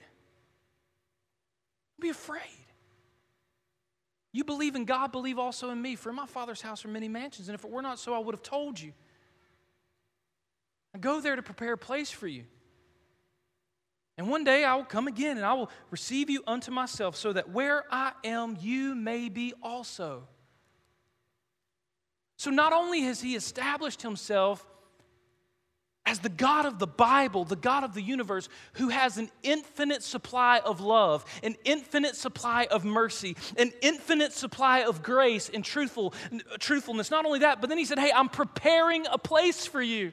Be 1.99 2.09
afraid. 2.09 2.41
You 4.31 4.43
believe 4.43 4.75
in 4.75 4.85
God, 4.85 5.11
believe 5.11 5.37
also 5.37 5.69
in 5.69 5.79
me. 5.79 5.95
For 5.95 6.09
in 6.09 6.15
my 6.15 6.25
Father's 6.25 6.61
house 6.61 6.83
are 6.83 6.87
many 6.87 7.07
mansions, 7.07 7.47
and 7.47 7.55
if 7.55 7.63
it 7.63 7.69
were 7.69 7.83
not 7.83 7.99
so, 7.99 8.15
I 8.15 8.19
would 8.19 8.33
have 8.33 8.41
told 8.41 8.79
you. 8.79 8.91
I 10.95 10.97
go 10.97 11.21
there 11.21 11.35
to 11.35 11.43
prepare 11.43 11.73
a 11.73 11.77
place 11.77 12.09
for 12.09 12.27
you. 12.27 12.43
And 14.17 14.29
one 14.29 14.43
day 14.43 14.63
I 14.63 14.75
will 14.75 14.83
come 14.83 15.07
again 15.07 15.37
and 15.37 15.45
I 15.45 15.53
will 15.53 15.71
receive 15.89 16.29
you 16.29 16.43
unto 16.45 16.71
myself, 16.71 17.15
so 17.15 17.33
that 17.33 17.49
where 17.49 17.83
I 17.91 18.13
am, 18.23 18.57
you 18.59 18.95
may 18.95 19.29
be 19.29 19.53
also. 19.61 20.27
So 22.43 22.51
not 22.51 22.73
only 22.73 23.03
has 23.03 23.21
he 23.21 23.35
established 23.35 24.01
himself 24.01 24.65
as 26.05 26.19
the 26.19 26.27
God 26.27 26.65
of 26.65 26.77
the 26.77 26.85
Bible, 26.85 27.45
the 27.45 27.55
God 27.55 27.85
of 27.85 27.93
the 27.93 28.01
universe, 28.01 28.49
who 28.73 28.89
has 28.89 29.17
an 29.17 29.31
infinite 29.43 30.03
supply 30.03 30.59
of 30.59 30.81
love, 30.81 31.23
an 31.41 31.55
infinite 31.63 32.17
supply 32.17 32.67
of 32.69 32.83
mercy, 32.83 33.37
an 33.57 33.71
infinite 33.81 34.33
supply 34.33 34.79
of 34.79 35.01
grace 35.01 35.47
and 35.53 35.63
truthful, 35.63 36.13
truthfulness. 36.59 37.09
Not 37.09 37.25
only 37.25 37.39
that, 37.39 37.61
but 37.61 37.69
then 37.69 37.77
he 37.77 37.85
said, 37.85 37.97
Hey, 37.97 38.11
I'm 38.13 38.27
preparing 38.27 39.05
a 39.09 39.17
place 39.17 39.65
for 39.65 39.81
you. 39.81 40.11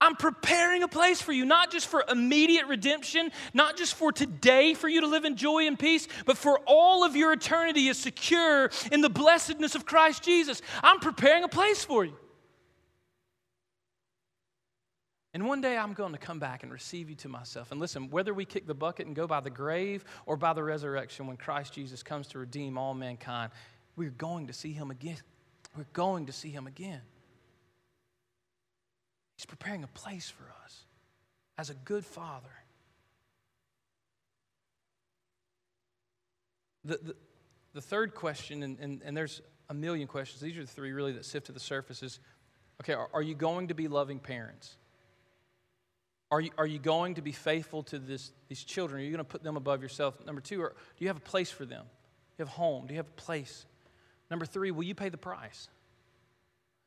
I'm 0.00 0.14
preparing 0.14 0.82
a 0.82 0.88
place 0.88 1.20
for 1.20 1.32
you, 1.32 1.44
not 1.44 1.72
just 1.72 1.88
for 1.88 2.04
immediate 2.08 2.66
redemption, 2.66 3.32
not 3.52 3.76
just 3.76 3.94
for 3.94 4.12
today 4.12 4.74
for 4.74 4.88
you 4.88 5.00
to 5.00 5.08
live 5.08 5.24
in 5.24 5.36
joy 5.36 5.66
and 5.66 5.78
peace, 5.78 6.06
but 6.24 6.38
for 6.38 6.60
all 6.66 7.04
of 7.04 7.16
your 7.16 7.32
eternity 7.32 7.88
is 7.88 7.98
secure 7.98 8.70
in 8.92 9.00
the 9.00 9.10
blessedness 9.10 9.74
of 9.74 9.86
Christ 9.86 10.22
Jesus. 10.22 10.62
I'm 10.82 11.00
preparing 11.00 11.42
a 11.42 11.48
place 11.48 11.84
for 11.84 12.04
you. 12.04 12.14
And 15.34 15.46
one 15.46 15.60
day 15.60 15.76
I'm 15.76 15.92
going 15.92 16.12
to 16.12 16.18
come 16.18 16.38
back 16.38 16.62
and 16.62 16.72
receive 16.72 17.10
you 17.10 17.16
to 17.16 17.28
myself. 17.28 17.70
And 17.70 17.80
listen, 17.80 18.10
whether 18.10 18.32
we 18.32 18.44
kick 18.44 18.66
the 18.66 18.74
bucket 18.74 19.06
and 19.06 19.14
go 19.14 19.26
by 19.26 19.40
the 19.40 19.50
grave 19.50 20.04
or 20.26 20.36
by 20.36 20.52
the 20.52 20.62
resurrection 20.62 21.26
when 21.26 21.36
Christ 21.36 21.72
Jesus 21.72 22.02
comes 22.02 22.28
to 22.28 22.38
redeem 22.38 22.78
all 22.78 22.94
mankind, 22.94 23.52
we're 23.94 24.10
going 24.10 24.46
to 24.46 24.52
see 24.52 24.72
him 24.72 24.90
again. 24.90 25.18
We're 25.76 25.86
going 25.92 26.26
to 26.26 26.32
see 26.32 26.50
him 26.50 26.66
again. 26.66 27.02
Preparing 29.48 29.82
a 29.82 29.88
place 29.88 30.30
for 30.30 30.44
us 30.64 30.84
as 31.58 31.70
a 31.70 31.74
good 31.74 32.04
father. 32.04 32.46
The, 36.84 36.98
the, 37.02 37.14
the 37.74 37.80
third 37.80 38.14
question, 38.14 38.62
and, 38.62 38.78
and, 38.78 39.02
and 39.04 39.16
there's 39.16 39.42
a 39.68 39.74
million 39.74 40.06
questions, 40.06 40.40
these 40.40 40.56
are 40.56 40.60
the 40.60 40.66
three 40.66 40.92
really 40.92 41.12
that 41.12 41.24
sift 41.24 41.46
to 41.46 41.52
the 41.52 41.60
surface 41.60 42.02
is 42.02 42.20
okay, 42.80 42.92
are, 42.92 43.08
are 43.12 43.22
you 43.22 43.34
going 43.34 43.68
to 43.68 43.74
be 43.74 43.88
loving 43.88 44.20
parents? 44.20 44.76
Are 46.30 46.40
you, 46.40 46.50
are 46.58 46.66
you 46.66 46.78
going 46.78 47.14
to 47.14 47.22
be 47.22 47.32
faithful 47.32 47.82
to 47.84 47.98
this, 47.98 48.32
these 48.48 48.62
children? 48.62 49.00
Are 49.00 49.04
you 49.04 49.10
going 49.10 49.18
to 49.18 49.24
put 49.24 49.42
them 49.42 49.56
above 49.56 49.82
yourself? 49.82 50.14
Number 50.24 50.40
two, 50.40 50.62
are, 50.62 50.70
do 50.70 51.04
you 51.04 51.08
have 51.08 51.16
a 51.16 51.20
place 51.20 51.50
for 51.50 51.64
them? 51.64 51.84
Do 51.84 52.42
you 52.42 52.46
have 52.46 52.48
a 52.48 52.56
home? 52.56 52.86
Do 52.86 52.92
you 52.94 52.98
have 52.98 53.08
a 53.08 53.20
place? 53.20 53.64
Number 54.30 54.44
three, 54.44 54.70
will 54.70 54.84
you 54.84 54.94
pay 54.94 55.08
the 55.08 55.16
price? 55.16 55.68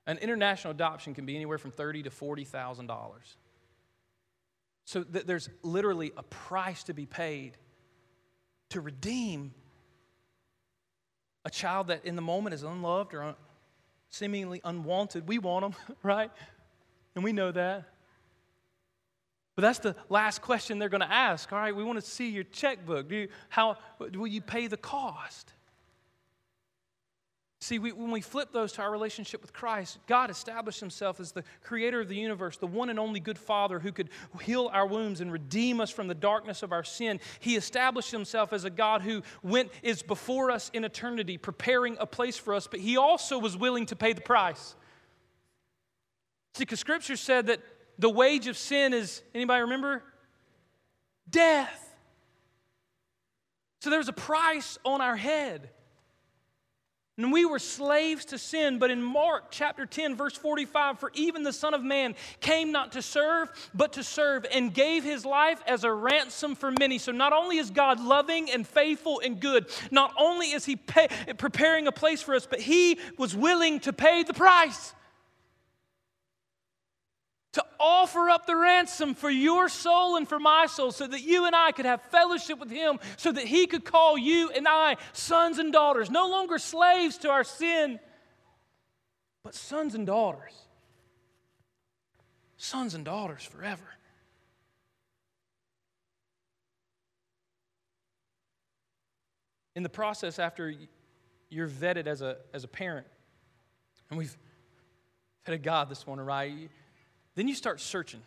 An 0.07 0.17
international 0.17 0.71
adoption 0.71 1.13
can 1.13 1.25
be 1.25 1.35
anywhere 1.35 1.57
from 1.57 1.71
thirty 1.71 2.03
to 2.03 2.09
forty 2.09 2.43
thousand 2.43 2.87
dollars. 2.87 3.37
So 4.85 5.03
th- 5.03 5.25
there's 5.25 5.49
literally 5.63 6.11
a 6.17 6.23
price 6.23 6.83
to 6.83 6.93
be 6.93 7.05
paid 7.05 7.57
to 8.69 8.81
redeem 8.81 9.53
a 11.45 11.49
child 11.49 11.87
that 11.87 12.05
in 12.05 12.15
the 12.15 12.21
moment 12.21 12.53
is 12.53 12.63
unloved 12.63 13.13
or 13.13 13.23
un- 13.23 13.35
seemingly 14.09 14.61
unwanted. 14.63 15.27
We 15.27 15.39
want 15.39 15.63
them, 15.63 15.97
right? 16.03 16.31
And 17.15 17.23
we 17.23 17.33
know 17.33 17.51
that. 17.51 17.85
But 19.55 19.63
that's 19.63 19.79
the 19.79 19.95
last 20.09 20.41
question 20.41 20.79
they're 20.79 20.89
going 20.89 21.01
to 21.01 21.11
ask. 21.11 21.51
All 21.51 21.59
right, 21.59 21.75
we 21.75 21.83
want 21.83 21.99
to 21.99 22.05
see 22.05 22.29
your 22.29 22.45
checkbook. 22.45 23.09
Do 23.09 23.15
you, 23.15 23.27
how 23.49 23.77
will 23.99 24.27
you 24.27 24.41
pay 24.41 24.67
the 24.67 24.77
cost? 24.77 25.53
See, 27.63 27.77
we, 27.77 27.91
when 27.91 28.09
we 28.09 28.21
flip 28.21 28.51
those 28.51 28.71
to 28.73 28.81
our 28.81 28.89
relationship 28.89 29.39
with 29.39 29.53
Christ, 29.53 29.99
God 30.07 30.31
established 30.31 30.79
himself 30.79 31.19
as 31.19 31.31
the 31.31 31.43
creator 31.61 32.01
of 32.01 32.07
the 32.07 32.15
universe, 32.15 32.57
the 32.57 32.65
one 32.65 32.89
and 32.89 32.97
only 32.97 33.19
good 33.19 33.37
Father 33.37 33.77
who 33.77 33.91
could 33.91 34.09
heal 34.41 34.71
our 34.73 34.87
wounds 34.87 35.21
and 35.21 35.31
redeem 35.31 35.79
us 35.79 35.91
from 35.91 36.07
the 36.07 36.15
darkness 36.15 36.63
of 36.63 36.71
our 36.71 36.83
sin. 36.83 37.19
He 37.39 37.55
established 37.55 38.09
himself 38.09 38.51
as 38.51 38.65
a 38.65 38.71
God 38.71 39.03
who 39.03 39.21
went 39.43 39.69
is 39.83 40.01
before 40.01 40.49
us 40.49 40.71
in 40.73 40.83
eternity, 40.83 41.37
preparing 41.37 41.97
a 41.99 42.07
place 42.07 42.35
for 42.35 42.55
us, 42.55 42.65
but 42.65 42.79
he 42.79 42.97
also 42.97 43.37
was 43.37 43.55
willing 43.55 43.85
to 43.85 43.95
pay 43.95 44.13
the 44.13 44.21
price. 44.21 44.75
See, 46.55 46.63
because 46.63 46.79
scripture 46.79 47.15
said 47.15 47.45
that 47.45 47.59
the 47.99 48.09
wage 48.09 48.47
of 48.47 48.57
sin 48.57 48.91
is, 48.91 49.21
anybody 49.35 49.61
remember? 49.61 50.01
Death. 51.29 51.95
So 53.81 53.91
there's 53.91 54.09
a 54.09 54.13
price 54.13 54.79
on 54.83 54.99
our 54.99 55.15
head. 55.15 55.69
And 57.21 57.31
we 57.31 57.45
were 57.45 57.59
slaves 57.59 58.25
to 58.25 58.39
sin, 58.39 58.79
but 58.79 58.89
in 58.89 59.03
Mark 59.03 59.51
chapter 59.51 59.85
10, 59.85 60.15
verse 60.15 60.35
45, 60.35 60.99
for 60.99 61.11
even 61.13 61.43
the 61.43 61.53
Son 61.53 61.75
of 61.75 61.83
Man 61.83 62.15
came 62.39 62.71
not 62.71 62.93
to 62.93 63.03
serve, 63.03 63.49
but 63.75 63.93
to 63.93 64.03
serve, 64.03 64.43
and 64.51 64.73
gave 64.73 65.03
his 65.03 65.23
life 65.23 65.61
as 65.67 65.83
a 65.83 65.93
ransom 65.93 66.55
for 66.55 66.71
many. 66.79 66.97
So 66.97 67.11
not 67.11 67.31
only 67.31 67.57
is 67.57 67.69
God 67.69 67.99
loving 67.99 68.49
and 68.49 68.67
faithful 68.67 69.21
and 69.23 69.39
good, 69.39 69.67
not 69.91 70.15
only 70.17 70.47
is 70.47 70.65
he 70.65 70.77
pay, 70.77 71.09
preparing 71.37 71.85
a 71.85 71.91
place 71.91 72.23
for 72.23 72.33
us, 72.33 72.47
but 72.47 72.59
he 72.59 72.97
was 73.19 73.35
willing 73.35 73.79
to 73.81 73.93
pay 73.93 74.23
the 74.23 74.33
price 74.33 74.93
to 77.53 77.65
offer 77.79 78.29
up 78.29 78.45
the 78.45 78.55
ransom 78.55 79.13
for 79.13 79.29
your 79.29 79.67
soul 79.67 80.15
and 80.15 80.27
for 80.27 80.39
my 80.39 80.67
soul 80.67 80.91
so 80.91 81.05
that 81.05 81.21
you 81.21 81.45
and 81.45 81.55
I 81.55 81.71
could 81.71 81.85
have 81.85 82.01
fellowship 82.03 82.59
with 82.59 82.69
Him, 82.69 82.99
so 83.17 83.31
that 83.31 83.45
He 83.45 83.67
could 83.67 83.83
call 83.83 84.17
you 84.17 84.49
and 84.51 84.67
I 84.67 84.97
sons 85.13 85.59
and 85.59 85.73
daughters, 85.73 86.09
no 86.09 86.29
longer 86.29 86.57
slaves 86.57 87.17
to 87.19 87.29
our 87.29 87.43
sin, 87.43 87.99
but 89.43 89.53
sons 89.53 89.95
and 89.95 90.07
daughters. 90.07 90.53
Sons 92.57 92.93
and 92.93 93.03
daughters 93.03 93.43
forever. 93.43 93.83
In 99.75 99.83
the 99.83 99.89
process, 99.89 100.37
after 100.37 100.73
you're 101.49 101.67
vetted 101.67 102.05
as 102.05 102.21
a, 102.21 102.37
as 102.53 102.63
a 102.63 102.67
parent, 102.67 103.07
and 104.09 104.19
we've 104.19 104.37
vetted 105.45 105.63
God 105.63 105.89
this 105.89 106.05
morning, 106.05 106.25
right? 106.25 106.69
Then 107.35 107.47
you 107.47 107.55
start 107.55 107.79
searching. 107.79 108.21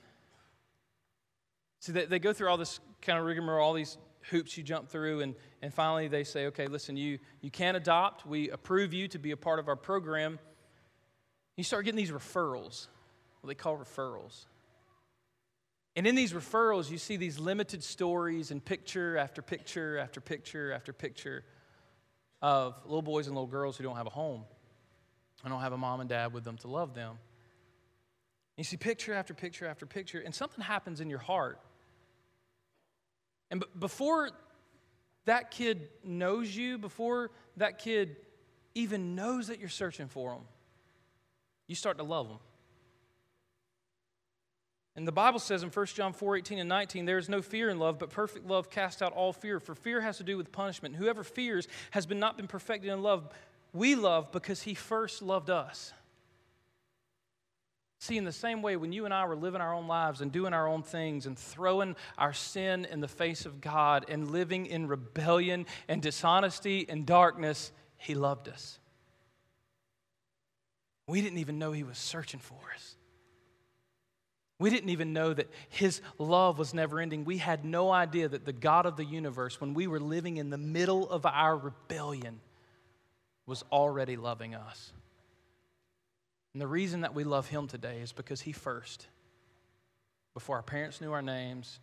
See, 1.80 1.92
they, 1.92 2.06
they 2.06 2.18
go 2.18 2.32
through 2.32 2.48
all 2.48 2.56
this 2.56 2.80
kind 3.02 3.18
of 3.18 3.24
rigmarole, 3.26 3.64
all 3.64 3.74
these 3.74 3.98
hoops 4.30 4.56
you 4.56 4.62
jump 4.62 4.88
through, 4.88 5.20
and, 5.20 5.34
and 5.60 5.72
finally 5.72 6.08
they 6.08 6.24
say, 6.24 6.46
okay, 6.46 6.66
listen, 6.66 6.96
you, 6.96 7.18
you 7.42 7.50
can 7.50 7.76
adopt. 7.76 8.26
We 8.26 8.50
approve 8.50 8.94
you 8.94 9.08
to 9.08 9.18
be 9.18 9.32
a 9.32 9.36
part 9.36 9.58
of 9.58 9.68
our 9.68 9.76
program. 9.76 10.38
You 11.56 11.64
start 11.64 11.84
getting 11.84 11.98
these 11.98 12.10
referrals, 12.10 12.86
what 13.40 13.48
they 13.48 13.54
call 13.54 13.76
referrals. 13.76 14.46
And 15.96 16.06
in 16.06 16.14
these 16.14 16.32
referrals, 16.32 16.90
you 16.90 16.98
see 16.98 17.16
these 17.16 17.38
limited 17.38 17.84
stories 17.84 18.50
and 18.50 18.64
picture 18.64 19.16
after 19.16 19.42
picture 19.42 19.98
after 19.98 20.20
picture 20.20 20.72
after 20.72 20.92
picture 20.92 21.44
of 22.42 22.80
little 22.84 23.02
boys 23.02 23.26
and 23.26 23.36
little 23.36 23.46
girls 23.46 23.76
who 23.76 23.84
don't 23.84 23.96
have 23.96 24.06
a 24.06 24.10
home 24.10 24.44
and 25.44 25.52
don't 25.52 25.60
have 25.60 25.72
a 25.72 25.78
mom 25.78 26.00
and 26.00 26.08
dad 26.08 26.32
with 26.32 26.44
them 26.44 26.56
to 26.58 26.68
love 26.68 26.94
them. 26.94 27.18
You 28.56 28.64
see 28.64 28.76
picture 28.76 29.14
after 29.14 29.34
picture 29.34 29.66
after 29.66 29.86
picture, 29.86 30.20
and 30.20 30.34
something 30.34 30.62
happens 30.62 31.00
in 31.00 31.10
your 31.10 31.18
heart. 31.18 31.58
And 33.50 33.60
b- 33.60 33.66
before 33.78 34.30
that 35.24 35.50
kid 35.50 35.88
knows 36.04 36.54
you, 36.54 36.78
before 36.78 37.30
that 37.56 37.78
kid 37.78 38.16
even 38.74 39.14
knows 39.14 39.48
that 39.48 39.58
you're 39.58 39.68
searching 39.68 40.08
for 40.08 40.32
them, 40.32 40.42
you 41.66 41.74
start 41.74 41.98
to 41.98 42.04
love 42.04 42.28
them. 42.28 42.38
And 44.96 45.08
the 45.08 45.12
Bible 45.12 45.40
says 45.40 45.64
in 45.64 45.70
1 45.70 45.86
John 45.86 46.12
4 46.12 46.36
18 46.36 46.60
and 46.60 46.68
19, 46.68 47.04
there 47.04 47.18
is 47.18 47.28
no 47.28 47.42
fear 47.42 47.68
in 47.68 47.80
love, 47.80 47.98
but 47.98 48.10
perfect 48.10 48.46
love 48.46 48.70
casts 48.70 49.02
out 49.02 49.12
all 49.12 49.32
fear. 49.32 49.58
For 49.58 49.74
fear 49.74 50.00
has 50.00 50.18
to 50.18 50.24
do 50.24 50.36
with 50.36 50.52
punishment. 50.52 50.94
Whoever 50.94 51.24
fears 51.24 51.66
has 51.90 52.06
been 52.06 52.20
not 52.20 52.36
been 52.36 52.46
perfected 52.46 52.92
in 52.92 53.02
love. 53.02 53.28
We 53.72 53.96
love 53.96 54.30
because 54.30 54.62
he 54.62 54.74
first 54.74 55.20
loved 55.20 55.50
us. 55.50 55.92
See, 58.04 58.18
in 58.18 58.24
the 58.24 58.32
same 58.32 58.60
way, 58.60 58.76
when 58.76 58.92
you 58.92 59.06
and 59.06 59.14
I 59.14 59.24
were 59.24 59.34
living 59.34 59.62
our 59.62 59.72
own 59.72 59.88
lives 59.88 60.20
and 60.20 60.30
doing 60.30 60.52
our 60.52 60.68
own 60.68 60.82
things 60.82 61.24
and 61.24 61.38
throwing 61.38 61.96
our 62.18 62.34
sin 62.34 62.84
in 62.84 63.00
the 63.00 63.08
face 63.08 63.46
of 63.46 63.62
God 63.62 64.04
and 64.10 64.30
living 64.30 64.66
in 64.66 64.88
rebellion 64.88 65.64
and 65.88 66.02
dishonesty 66.02 66.84
and 66.86 67.06
darkness, 67.06 67.72
He 67.96 68.14
loved 68.14 68.50
us. 68.50 68.78
We 71.08 71.22
didn't 71.22 71.38
even 71.38 71.58
know 71.58 71.72
He 71.72 71.82
was 71.82 71.96
searching 71.96 72.40
for 72.40 72.58
us. 72.74 72.94
We 74.58 74.68
didn't 74.68 74.90
even 74.90 75.14
know 75.14 75.32
that 75.32 75.50
His 75.70 76.02
love 76.18 76.58
was 76.58 76.74
never 76.74 77.00
ending. 77.00 77.24
We 77.24 77.38
had 77.38 77.64
no 77.64 77.90
idea 77.90 78.28
that 78.28 78.44
the 78.44 78.52
God 78.52 78.84
of 78.84 78.98
the 78.98 79.06
universe, 79.06 79.62
when 79.62 79.72
we 79.72 79.86
were 79.86 79.98
living 79.98 80.36
in 80.36 80.50
the 80.50 80.58
middle 80.58 81.08
of 81.08 81.24
our 81.24 81.56
rebellion, 81.56 82.40
was 83.46 83.64
already 83.72 84.18
loving 84.18 84.54
us. 84.54 84.92
And 86.54 86.60
the 86.60 86.66
reason 86.68 87.02
that 87.02 87.14
we 87.14 87.24
love 87.24 87.48
him 87.48 87.66
today 87.66 87.98
is 87.98 88.12
because 88.12 88.40
he 88.40 88.52
first, 88.52 89.08
before 90.32 90.56
our 90.56 90.62
parents 90.62 91.00
knew 91.00 91.12
our 91.12 91.20
names, 91.20 91.80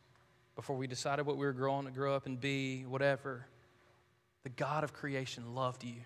before 0.56 0.78
we 0.78 0.88
decided 0.88 1.26
what 1.26 1.38
we 1.38 1.46
were 1.46 1.54
growing 1.54 1.86
to 1.86 1.92
grow 1.92 2.16
up 2.16 2.26
and 2.26 2.40
be, 2.40 2.86
whatever, 2.86 3.46
the 4.44 4.50
God 4.50 4.84
of 4.86 4.94
creation 4.94 5.56
loved 5.56 5.84
you. 5.84 6.02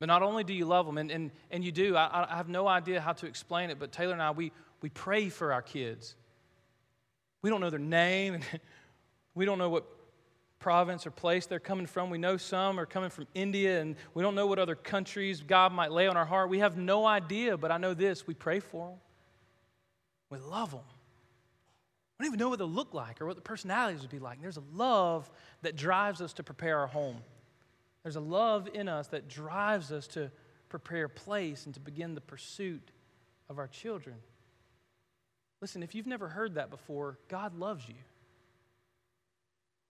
But 0.00 0.06
not 0.06 0.22
only 0.22 0.44
do 0.44 0.52
you 0.52 0.66
love 0.66 0.86
them, 0.86 0.98
and, 0.98 1.10
and, 1.10 1.30
and 1.50 1.64
you 1.64 1.72
do, 1.72 1.96
I, 1.96 2.26
I 2.28 2.36
have 2.36 2.48
no 2.48 2.66
idea 2.66 3.00
how 3.00 3.12
to 3.14 3.26
explain 3.26 3.70
it, 3.70 3.78
but 3.78 3.92
Taylor 3.92 4.12
and 4.12 4.20
I, 4.20 4.32
we, 4.32 4.52
we 4.82 4.90
pray 4.90 5.28
for 5.28 5.52
our 5.52 5.62
kids. 5.62 6.16
We 7.42 7.48
don't 7.48 7.60
know 7.60 7.70
their 7.70 7.78
name, 7.78 8.34
and 8.34 8.44
we 9.34 9.44
don't 9.44 9.58
know 9.58 9.70
what 9.70 9.86
province 10.66 11.06
or 11.06 11.12
place 11.12 11.46
they're 11.46 11.60
coming 11.60 11.86
from. 11.86 12.10
We 12.10 12.18
know 12.18 12.36
some 12.36 12.80
are 12.80 12.86
coming 12.86 13.08
from 13.08 13.28
India, 13.36 13.80
and 13.80 13.94
we 14.14 14.22
don't 14.24 14.34
know 14.34 14.48
what 14.48 14.58
other 14.58 14.74
countries 14.74 15.40
God 15.40 15.72
might 15.72 15.92
lay 15.92 16.08
on 16.08 16.16
our 16.16 16.24
heart. 16.24 16.50
We 16.50 16.58
have 16.58 16.76
no 16.76 17.06
idea, 17.06 17.56
but 17.56 17.70
I 17.70 17.78
know 17.78 17.94
this 17.94 18.26
we 18.26 18.34
pray 18.34 18.58
for 18.58 18.88
them, 18.88 18.98
we 20.28 20.38
love 20.38 20.72
them. 20.72 20.80
We 22.18 22.24
don't 22.24 22.30
even 22.32 22.40
know 22.40 22.48
what 22.48 22.58
they'll 22.58 22.68
look 22.68 22.94
like 22.94 23.20
or 23.20 23.26
what 23.26 23.36
the 23.36 23.42
personalities 23.42 24.00
would 24.00 24.10
be 24.10 24.18
like. 24.18 24.42
There's 24.42 24.56
a 24.56 24.64
love 24.74 25.30
that 25.62 25.76
drives 25.76 26.20
us 26.20 26.32
to 26.32 26.42
prepare 26.42 26.80
our 26.80 26.88
home. 26.88 27.18
There's 28.02 28.16
a 28.16 28.20
love 28.20 28.68
in 28.74 28.88
us 28.88 29.06
that 29.08 29.28
drives 29.28 29.92
us 29.92 30.08
to 30.08 30.32
prepare 30.68 31.04
a 31.04 31.08
place 31.08 31.66
and 31.66 31.74
to 31.74 31.80
begin 31.80 32.16
the 32.16 32.20
pursuit 32.20 32.90
of 33.48 33.60
our 33.60 33.68
children. 33.68 34.16
Listen, 35.60 35.84
if 35.84 35.94
you've 35.94 36.08
never 36.08 36.26
heard 36.26 36.56
that 36.56 36.70
before, 36.70 37.18
God 37.28 37.56
loves 37.56 37.86
you. 37.86 37.94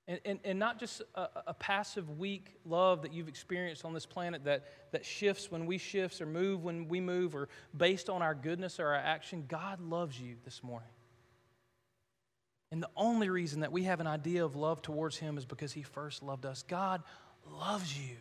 And, 0.08 0.20
and, 0.24 0.38
and 0.44 0.58
not 0.58 0.78
just 0.78 1.02
a, 1.16 1.28
a, 1.48 1.54
passive, 1.54 2.18
weak 2.18 2.54
love 2.64 3.02
that 3.02 3.12
you've 3.12 3.26
experienced 3.26 3.84
on 3.84 3.92
this 3.92 4.06
planet 4.06 4.44
that, 4.44 4.64
that 4.92 5.04
shifts 5.04 5.50
when 5.50 5.66
we 5.66 5.78
shift 5.78 6.20
or 6.20 6.26
move 6.26 6.62
when 6.62 6.86
we 6.86 7.00
move 7.00 7.34
or 7.34 7.48
based 7.76 8.08
on 8.08 8.22
our 8.22 8.34
goodness 8.34 8.78
or 8.78 8.86
our 8.86 8.94
action. 8.94 9.44
God 9.48 9.80
loves 9.80 10.20
you 10.20 10.36
this 10.44 10.62
morning. 10.62 10.88
And 12.70 12.80
the 12.82 12.90
only 12.96 13.30
reason 13.30 13.60
that 13.60 13.72
we 13.72 13.84
have 13.84 14.00
an 14.00 14.06
idea 14.06 14.44
of 14.44 14.54
love 14.54 14.80
towards 14.80 15.16
Him 15.16 15.38
is 15.38 15.44
because 15.44 15.72
He 15.72 15.82
first 15.82 16.22
loved 16.22 16.46
us. 16.46 16.62
God 16.62 17.02
loves 17.50 17.98
you. 17.98 18.16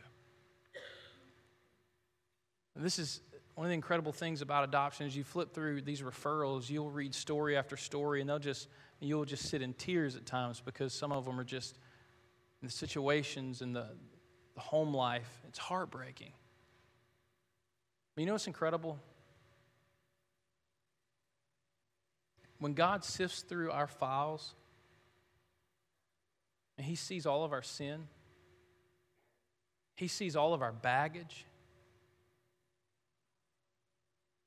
This 2.76 3.00
is 3.00 3.22
one 3.56 3.66
of 3.66 3.70
the 3.70 3.76
incredible 3.76 4.12
things 4.12 4.42
about 4.42 4.66
adoption 4.66 5.08
is 5.08 5.16
you 5.16 5.24
flip 5.24 5.54
through 5.54 5.82
these 5.82 6.02
referrals, 6.02 6.70
you'll 6.70 6.92
read 6.92 7.16
story 7.16 7.56
after 7.56 7.78
story, 7.78 8.20
and 8.20 8.30
they'll 8.30 8.38
just 8.38 8.68
you'll 9.00 9.26
just 9.26 9.50
sit 9.50 9.62
in 9.62 9.74
tears 9.74 10.16
at 10.16 10.26
times 10.26 10.62
because 10.64 10.94
some 10.94 11.12
of 11.12 11.26
them 11.26 11.40
are 11.40 11.46
just 11.46 11.78
the 12.62 12.70
situations 12.70 13.62
and 13.62 13.76
the, 13.76 13.88
the 14.56 14.62
home 14.62 14.94
life. 14.94 15.30
It's 15.48 15.60
heartbreaking. 15.60 16.32
But 18.16 18.22
you 18.22 18.26
know 18.28 18.34
what's 18.34 18.48
incredible? 18.48 18.98
When 22.60 22.74
God 22.74 23.04
sifts 23.04 23.42
through 23.42 23.72
our 23.72 23.88
files 23.88 24.54
and 26.78 26.86
He 26.86 26.96
sees 26.96 27.26
all 27.26 27.44
of 27.44 27.54
our 27.54 27.62
sin, 27.62 28.08
He 29.96 30.08
sees 30.08 30.36
all 30.36 30.54
of 30.54 30.62
our 30.62 30.72
baggage. 30.72 31.46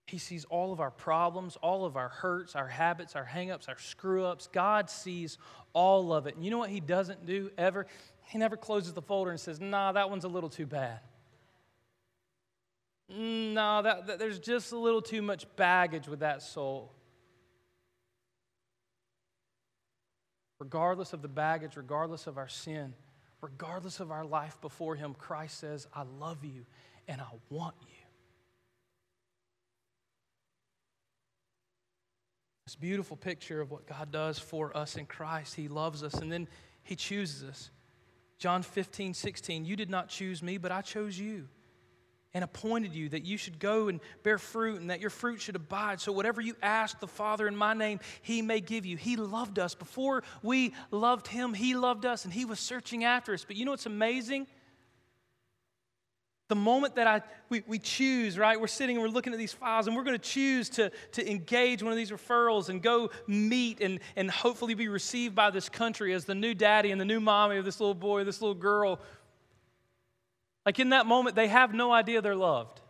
He 0.09 0.17
sees 0.17 0.47
all 0.47 0.73
of 0.73 0.81
our 0.81 0.91
problems, 0.91 1.57
all 1.61 1.85
of 1.85 1.99
our 1.99 2.09
hurts, 2.09 2.57
our 2.57 2.67
habits, 2.67 3.15
our 3.15 3.27
hangups, 3.27 3.69
our 3.69 3.79
screw 3.79 4.25
ups. 4.25 4.49
God 4.51 4.89
sees 4.89 5.37
all 5.75 6.15
of 6.15 6.27
it. 6.27 6.35
And 6.35 6.43
you 6.43 6.51
know 6.51 6.57
what 6.57 6.71
He 6.71 6.81
doesn't 6.81 7.27
do 7.27 7.51
ever? 7.59 7.87
He 8.25 8.39
never 8.39 8.57
closes 8.57 8.95
the 8.95 9.03
folder 9.03 9.31
and 9.31 9.39
says, 9.39 9.61
nah, 9.61 9.93
that 9.93 10.09
one's 10.09 10.25
a 10.25 10.29
little 10.29 10.49
too 10.49 10.65
bad. 10.65 11.01
Mm, 13.13 13.53
no, 13.53 13.83
that, 13.83 14.07
that, 14.07 14.19
there's 14.19 14.39
just 14.39 14.73
a 14.73 14.79
little 14.79 15.03
too 15.03 15.21
much 15.21 15.45
baggage 15.57 16.09
with 16.09 16.21
that 16.21 16.41
soul. 16.41 16.91
Regardless 20.59 21.13
of 21.13 21.21
the 21.21 21.29
baggage, 21.29 21.77
regardless 21.77 22.27
of 22.27 22.39
our 22.39 22.49
sin, 22.49 22.95
regardless 23.43 24.01
of 24.01 24.11
our 24.11 24.25
life 24.25 24.59
before 24.63 24.95
Him, 24.95 25.15
Christ 25.19 25.59
says, 25.59 25.87
I 25.95 26.05
love 26.19 26.45
you 26.45 26.65
and 27.07 27.21
I 27.21 27.29
want 27.51 27.75
you. 27.83 27.98
This 32.69 32.77
beautiful 32.77 33.17
picture 33.17 33.63
of 33.63 33.71
what 33.71 33.87
God 33.87 34.13
does 34.13 34.39
for 34.39 34.77
us 34.77 34.97
in 34.97 35.07
Christ. 35.07 35.55
He 35.55 35.69
loves 35.69 36.03
us 36.03 36.13
and 36.13 36.31
then 36.31 36.47
He 36.83 36.97
chooses 36.97 37.43
us. 37.43 37.71
John 38.37 38.63
15, 38.63 39.15
16, 39.15 39.65
you 39.65 39.75
did 39.75 39.89
not 39.89 40.11
choose 40.11 40.43
me, 40.43 40.59
but 40.59 40.71
I 40.71 40.83
chose 40.83 41.19
you 41.19 41.49
and 42.35 42.45
appointed 42.45 42.95
you 42.95 43.09
that 43.09 43.25
you 43.25 43.39
should 43.39 43.59
go 43.59 43.89
and 43.89 44.01
bear 44.23 44.37
fruit 44.37 44.83
and 44.83 44.91
that 44.91 45.01
your 45.01 45.09
fruit 45.09 45.41
should 45.41 45.57
abide. 45.57 46.03
So, 46.03 46.13
whatever 46.13 46.43
you 46.43 46.57
ask 46.63 47.01
the 47.01 47.09
Father 47.09 47.49
in 47.49 47.57
my 47.57 47.73
name, 47.73 48.01
He 48.21 48.43
may 48.43 48.61
give 48.61 48.85
you. 48.85 48.99
He 48.99 49.17
loved 49.17 49.59
us. 49.59 49.75
Before 49.75 50.23
we 50.43 50.75
loved 50.91 51.27
Him, 51.27 51.55
He 51.55 51.75
loved 51.75 52.05
us 52.05 52.27
and 52.27 52.35
He 52.35 52.45
was 52.45 52.61
searching 52.61 53.03
after 53.03 53.33
us. 53.33 53.47
But 53.47 53.57
you 53.57 53.65
know 53.65 53.71
what's 53.71 53.87
amazing? 53.87 54.47
The 56.49 56.57
moment 56.57 56.97
that 56.97 57.07
I, 57.07 57.23
we, 57.51 57.63
we 57.67 57.79
choose, 57.79 58.39
right? 58.39 58.59
We're 58.59 58.69
sitting 58.69 58.97
and 58.97 59.03
we're 59.03 59.13
looking 59.13 59.35
at 59.35 59.39
these 59.39 59.53
files 59.53 59.87
and 59.87 59.95
we're 59.95 60.03
going 60.03 60.19
to 60.19 60.23
choose 60.29 60.71
to, 60.71 60.91
to 61.13 61.31
engage 61.31 61.83
one 61.83 61.93
of 61.93 61.97
these 61.99 62.11
referrals 62.11 62.71
and 62.71 62.83
go 62.83 63.11
meet 63.27 63.83
and, 63.83 64.01
and 64.17 64.31
hopefully 64.31 64.75
be 64.75 64.89
received 64.89 65.35
by 65.35 65.51
this 65.51 65.69
country 65.69 66.15
as 66.15 66.25
the 66.25 66.35
new 66.35 66.55
daddy 66.55 66.91
and 66.91 66.99
the 66.99 67.05
new 67.05 67.21
mommy 67.21 67.59
of 67.59 67.67
this 67.67 67.81
little 67.81 67.95
boy, 67.95 68.25
this 68.25 68.41
little 68.41 68.55
girl. 68.55 68.99
Like 70.65 70.81
in 70.81 70.91
that 70.91 71.05
moment, 71.05 71.37
they 71.37 71.49
have 71.49 71.75
no 71.75 71.93
idea 71.93 72.23
they're 72.23 72.35
loved. 72.35 72.81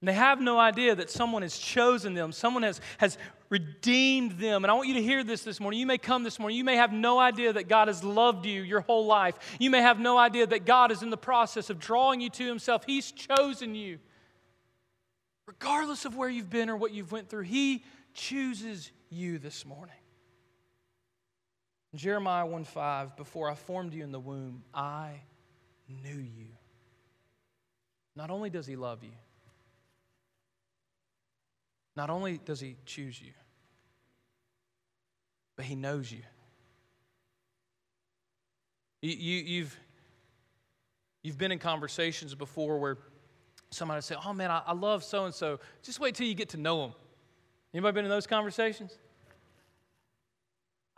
And 0.00 0.08
they 0.08 0.14
have 0.14 0.40
no 0.40 0.60
idea 0.60 0.94
that 0.94 1.10
someone 1.10 1.42
has 1.42 1.58
chosen 1.58 2.14
them, 2.14 2.30
someone 2.30 2.62
has, 2.62 2.80
has 2.98 3.18
redeemed 3.50 4.32
them. 4.32 4.64
And 4.64 4.70
I 4.70 4.74
want 4.74 4.88
you 4.88 4.94
to 4.94 5.02
hear 5.02 5.24
this 5.24 5.42
this 5.42 5.60
morning. 5.60 5.80
You 5.80 5.86
may 5.86 5.98
come 5.98 6.22
this 6.22 6.38
morning. 6.38 6.58
You 6.58 6.64
may 6.64 6.76
have 6.76 6.92
no 6.92 7.18
idea 7.18 7.52
that 7.52 7.68
God 7.68 7.88
has 7.88 8.04
loved 8.04 8.46
you 8.46 8.62
your 8.62 8.80
whole 8.80 9.06
life. 9.06 9.56
You 9.58 9.70
may 9.70 9.80
have 9.80 9.98
no 9.98 10.18
idea 10.18 10.46
that 10.46 10.66
God 10.66 10.92
is 10.92 11.02
in 11.02 11.10
the 11.10 11.16
process 11.16 11.70
of 11.70 11.78
drawing 11.78 12.20
you 12.20 12.30
to 12.30 12.46
Himself. 12.46 12.84
He's 12.84 13.10
chosen 13.10 13.74
you. 13.74 13.98
Regardless 15.46 16.04
of 16.04 16.14
where 16.14 16.28
you've 16.28 16.50
been 16.50 16.68
or 16.68 16.76
what 16.76 16.92
you've 16.92 17.12
went 17.12 17.30
through, 17.30 17.44
He 17.44 17.84
chooses 18.14 18.90
you 19.08 19.38
this 19.38 19.64
morning. 19.64 19.94
Jeremiah 21.94 22.44
1 22.44 22.64
5, 22.64 23.16
before 23.16 23.50
I 23.50 23.54
formed 23.54 23.94
you 23.94 24.04
in 24.04 24.12
the 24.12 24.20
womb, 24.20 24.62
I 24.74 25.22
knew 25.88 26.18
you. 26.18 26.48
Not 28.14 28.30
only 28.30 28.50
does 28.50 28.66
He 28.66 28.76
love 28.76 29.02
you, 29.02 29.12
not 31.98 32.10
only 32.10 32.38
does 32.38 32.60
He 32.60 32.76
choose 32.86 33.20
you, 33.20 33.32
but 35.56 35.64
He 35.64 35.74
knows 35.74 36.10
you. 36.12 36.22
you, 39.02 39.10
you 39.10 39.36
you've, 39.42 39.76
you've 41.24 41.36
been 41.36 41.50
in 41.50 41.58
conversations 41.58 42.36
before 42.36 42.78
where 42.78 42.98
somebody 43.70 44.00
say, 44.00 44.14
Oh 44.24 44.32
man, 44.32 44.52
I, 44.52 44.62
I 44.64 44.72
love 44.74 45.02
so 45.02 45.24
and 45.24 45.34
so. 45.34 45.58
Just 45.82 45.98
wait 45.98 46.14
till 46.14 46.28
you 46.28 46.34
get 46.34 46.50
to 46.50 46.56
know 46.56 46.82
them. 46.82 46.92
Anybody 47.74 47.96
been 47.96 48.04
in 48.04 48.10
those 48.10 48.28
conversations? 48.28 48.96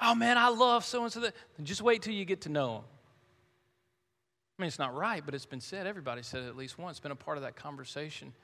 Oh 0.03 0.15
man, 0.15 0.37
I 0.37 0.51
love 0.51 0.85
so 0.85 1.03
and 1.03 1.11
so. 1.11 1.31
Just 1.63 1.81
wait 1.81 2.03
till 2.03 2.13
you 2.13 2.27
get 2.27 2.43
to 2.43 2.51
know 2.51 2.75
them. 2.75 2.83
I 4.59 4.63
mean, 4.63 4.69
it's 4.69 4.79
not 4.79 4.95
right, 4.95 5.23
but 5.25 5.35
it's 5.35 5.47
been 5.47 5.63
said. 5.63 5.87
Everybody 5.87 6.23
said 6.23 6.43
it 6.43 6.49
at 6.49 6.57
least 6.59 6.79
once. 6.79 6.99
It's 6.99 7.01
been 7.01 7.11
a 7.11 7.17
part 7.17 7.39
of 7.39 7.45
that 7.45 7.57
conversation. 7.57 8.35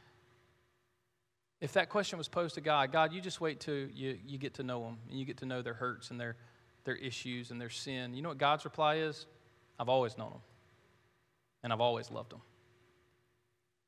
If 1.61 1.73
that 1.73 1.89
question 1.89 2.19
was 2.19 2.29
posed 2.29 2.57
to 2.57 2.61
God, 2.61 2.93
God, 2.93 3.13
you 3.13 3.21
just 3.21 3.41
wait 3.41 3.61
till 3.61 3.75
you, 3.75 4.19
you 4.27 4.39
get 4.39 4.55
to 4.55 4.63
know 4.63 4.83
them 4.85 4.99
and 5.09 5.19
you 5.19 5.25
get 5.25 5.39
to 5.39 5.47
know 5.47 5.63
their 5.63 5.75
hurts 5.75 6.11
and 6.11 6.21
their, 6.21 6.37
their 6.85 6.97
issues 6.97 7.51
and 7.51 7.61
their 7.61 7.71
sin. 7.71 8.15
You 8.15 8.23
know 8.23 8.29
what 8.29 8.39
God's 8.39 8.65
reply 8.65 8.97
is? 8.97 9.27
I've 9.79 9.89
always 9.89 10.19
known 10.19 10.31
them 10.31 10.41
and 11.63 11.73
I've 11.73 11.81
always 11.81 12.11
loved 12.11 12.31
them. 12.33 12.43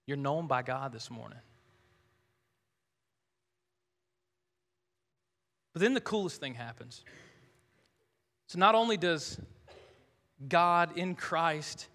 You're 0.07 0.17
known 0.17 0.47
by 0.47 0.63
God 0.63 0.93
this 0.93 1.11
morning. 1.11 1.39
But 5.75 5.83
then 5.83 5.93
the 5.93 6.01
coolest 6.01 6.41
thing 6.41 6.55
happens. 6.55 7.05
So 8.47 8.59
not 8.59 8.75
only 8.75 8.97
does 8.97 9.39
God 10.49 10.97
in 10.97 11.15
Christ 11.15 11.87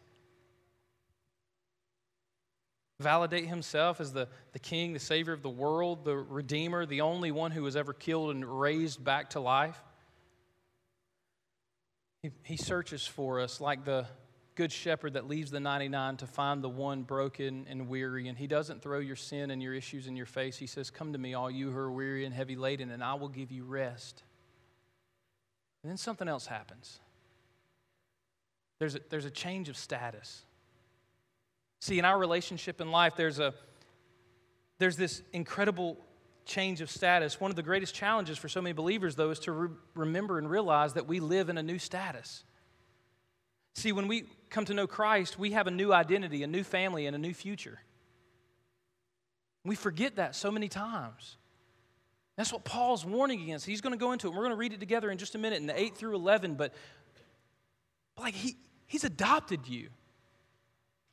validate 3.00 3.48
himself 3.48 4.00
as 4.00 4.14
the, 4.14 4.28
the 4.54 4.60
king, 4.60 4.94
the 4.94 5.00
savior 5.00 5.34
of 5.34 5.42
the 5.42 5.50
world, 5.50 6.06
the 6.06 6.16
redeemer, 6.16 6.86
the 6.86 7.02
only 7.02 7.32
one 7.32 7.52
who 7.52 7.64
was 7.64 7.76
ever 7.76 7.94
killed 7.94 8.32
and 8.32 8.60
raised 8.60 9.04
back 9.04 9.32
to 9.32 9.40
life. 9.40 9.82
He, 12.22 12.32
he 12.44 12.58
searches 12.58 13.06
for 13.06 13.40
us 13.40 13.60
like 13.60 13.84
the 13.84 14.08
good 14.56 14.72
shepherd 14.72 15.14
that 15.14 15.28
leaves 15.28 15.52
the 15.52 15.60
99 15.60 16.18
to 16.18 16.28
find 16.28 16.64
the 16.64 16.70
one 16.70 17.04
broken 17.04 17.66
and 17.70 17.90
weary. 17.90 18.28
And 18.28 18.38
he 18.38 18.48
doesn't 18.48 18.82
throw 18.82 19.00
your 19.00 19.16
sin 19.16 19.52
and 19.52 19.62
your 19.62 19.74
issues 19.74 20.08
in 20.08 20.16
your 20.16 20.26
face. 20.26 20.58
He 20.58 20.68
says, 20.68 20.90
Come 20.90 21.14
to 21.14 21.20
me, 21.20 21.34
all 21.34 21.50
you 21.50 21.72
who 21.72 21.78
are 21.78 21.92
weary 21.92 22.26
and 22.26 22.34
heavy 22.34 22.56
laden, 22.56 22.92
and 22.92 23.04
I 23.04 23.16
will 23.16 23.30
give 23.30 23.52
you 23.52 23.64
rest. 23.64 24.24
And 25.84 25.90
then 25.90 25.98
something 25.98 26.28
else 26.28 26.46
happens. 26.46 27.00
There's 28.80 28.96
a, 28.96 29.00
there's 29.10 29.26
a 29.26 29.32
change 29.32 29.70
of 29.70 29.78
status. 29.78 30.44
See, 31.84 32.00
in 32.00 32.06
our 32.06 32.18
relationship 32.18 32.80
in 32.80 32.92
life, 32.92 33.18
there's, 33.18 33.40
a, 33.40 33.54
there's 34.80 34.96
this 34.96 35.22
incredible 35.34 35.98
change 36.46 36.80
of 36.80 36.90
status. 36.90 37.42
One 37.42 37.52
of 37.52 37.58
the 37.58 37.62
greatest 37.62 37.94
challenges 37.94 38.38
for 38.38 38.48
so 38.48 38.62
many 38.62 38.72
believers, 38.72 39.18
though, 39.18 39.32
is 39.32 39.40
to 39.40 39.52
re- 39.52 39.70
remember 39.94 40.38
and 40.38 40.50
realize 40.50 40.94
that 40.94 41.08
we 41.08 41.20
live 41.20 41.50
in 41.50 41.58
a 41.58 41.62
new 41.62 41.78
status. 41.78 42.46
See, 43.76 43.92
when 43.92 44.08
we 44.08 44.24
come 44.50 44.64
to 44.64 44.74
know 44.74 44.88
Christ, 44.88 45.38
we 45.38 45.52
have 45.52 45.68
a 45.68 45.72
new 45.72 45.92
identity, 45.92 46.42
a 46.42 46.48
new 46.48 46.64
family, 46.64 47.06
and 47.06 47.18
a 47.18 47.20
new 47.20 47.34
future. 47.34 47.82
We 49.66 49.76
forget 49.76 50.16
that 50.16 50.38
so 50.38 50.52
many 50.52 50.70
times. 50.70 51.36
That's 52.38 52.54
what 52.54 52.64
Paul's 52.64 53.04
warning 53.04 53.42
against. 53.42 53.66
He's 53.66 53.82
going 53.82 53.92
to 53.92 54.00
go 54.00 54.14
into 54.14 54.28
it. 54.28 54.30
We're 54.30 54.44
going 54.44 54.52
to 54.52 54.56
read 54.56 54.72
it 54.72 54.80
together 54.80 55.12
in 55.12 55.18
just 55.18 55.36
a 55.36 55.38
minute 55.38 55.60
in 55.60 55.68
the 55.68 55.78
8 55.78 55.98
through 55.98 56.16
11, 56.16 56.56
but, 56.56 56.74
but 58.16 58.24
like 58.24 58.36
he, 58.36 58.56
he's 58.88 59.04
adopted 59.04 59.68
you. 59.68 59.90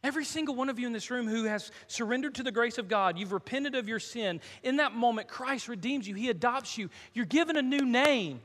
Every 0.02 0.24
single 0.24 0.54
one 0.54 0.70
of 0.70 0.78
you 0.78 0.86
in 0.86 0.94
this 0.94 1.10
room 1.10 1.28
who 1.28 1.44
has 1.44 1.70
surrendered 1.86 2.36
to 2.36 2.42
the 2.42 2.52
grace 2.52 2.78
of 2.78 2.88
God, 2.88 3.18
you've 3.18 3.32
repented 3.32 3.74
of 3.74 3.86
your 3.86 4.00
sin. 4.00 4.40
In 4.62 4.76
that 4.76 4.94
moment, 4.94 5.28
Christ 5.28 5.68
redeems 5.68 6.08
you, 6.08 6.14
He 6.14 6.30
adopts 6.30 6.78
you. 6.78 6.88
You're 7.12 7.26
given 7.26 7.56
a 7.56 7.62
new 7.62 7.84
name, 7.84 8.40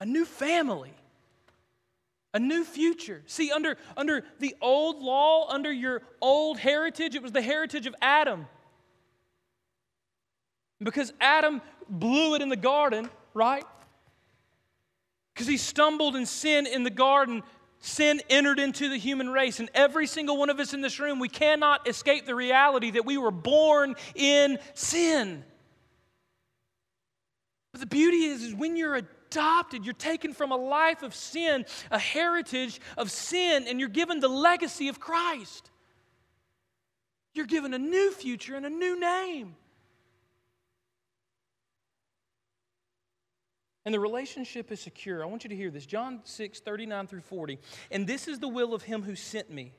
a 0.00 0.06
new 0.06 0.26
family, 0.26 0.92
a 2.34 2.38
new 2.38 2.62
future. 2.62 3.22
See, 3.24 3.50
under, 3.50 3.78
under 3.96 4.22
the 4.38 4.54
old 4.60 5.02
law, 5.02 5.48
under 5.48 5.72
your 5.72 6.02
old 6.20 6.58
heritage, 6.58 7.14
it 7.14 7.22
was 7.22 7.32
the 7.32 7.40
heritage 7.40 7.86
of 7.86 7.94
Adam. 8.02 8.46
Because 10.78 11.10
Adam 11.22 11.62
blew 11.88 12.34
it 12.34 12.42
in 12.42 12.50
the 12.50 12.56
garden, 12.56 13.08
right? 13.32 13.64
Because 15.32 15.46
he 15.46 15.56
stumbled 15.56 16.16
in 16.16 16.26
sin 16.26 16.66
in 16.66 16.82
the 16.82 16.90
garden, 16.90 17.42
sin 17.86 18.20
entered 18.28 18.58
into 18.58 18.88
the 18.88 18.96
human 18.96 19.28
race. 19.28 19.60
And 19.60 19.70
every 19.74 20.06
single 20.06 20.36
one 20.36 20.50
of 20.50 20.58
us 20.58 20.74
in 20.74 20.80
this 20.80 20.98
room, 20.98 21.18
we 21.18 21.28
cannot 21.28 21.88
escape 21.88 22.26
the 22.26 22.34
reality 22.34 22.90
that 22.92 23.06
we 23.06 23.16
were 23.16 23.30
born 23.30 23.94
in 24.14 24.58
sin. 24.74 25.44
But 27.72 27.80
the 27.80 27.86
beauty 27.86 28.24
is, 28.24 28.42
is 28.42 28.54
when 28.54 28.76
you're 28.76 28.96
adopted, 28.96 29.84
you're 29.84 29.94
taken 29.94 30.32
from 30.32 30.50
a 30.50 30.56
life 30.56 31.02
of 31.02 31.14
sin, 31.14 31.64
a 31.90 31.98
heritage 31.98 32.80
of 32.96 33.10
sin, 33.10 33.66
and 33.68 33.78
you're 33.78 33.88
given 33.88 34.20
the 34.20 34.28
legacy 34.28 34.88
of 34.88 34.98
Christ. 34.98 35.70
You're 37.34 37.46
given 37.46 37.74
a 37.74 37.78
new 37.78 38.10
future 38.12 38.56
and 38.56 38.64
a 38.64 38.70
new 38.70 38.98
name. 38.98 39.56
And 43.86 43.94
the 43.94 44.00
relationship 44.00 44.72
is 44.72 44.80
secure. 44.80 45.22
I 45.22 45.26
want 45.26 45.44
you 45.44 45.48
to 45.48 45.56
hear 45.56 45.70
this 45.70 45.86
John 45.86 46.20
6, 46.24 46.60
39 46.60 47.06
through 47.06 47.20
40. 47.20 47.58
And 47.92 48.04
this 48.04 48.26
is 48.26 48.40
the 48.40 48.48
will 48.48 48.74
of 48.74 48.82
him 48.82 49.04
who 49.04 49.14
sent 49.14 49.48
me, 49.48 49.72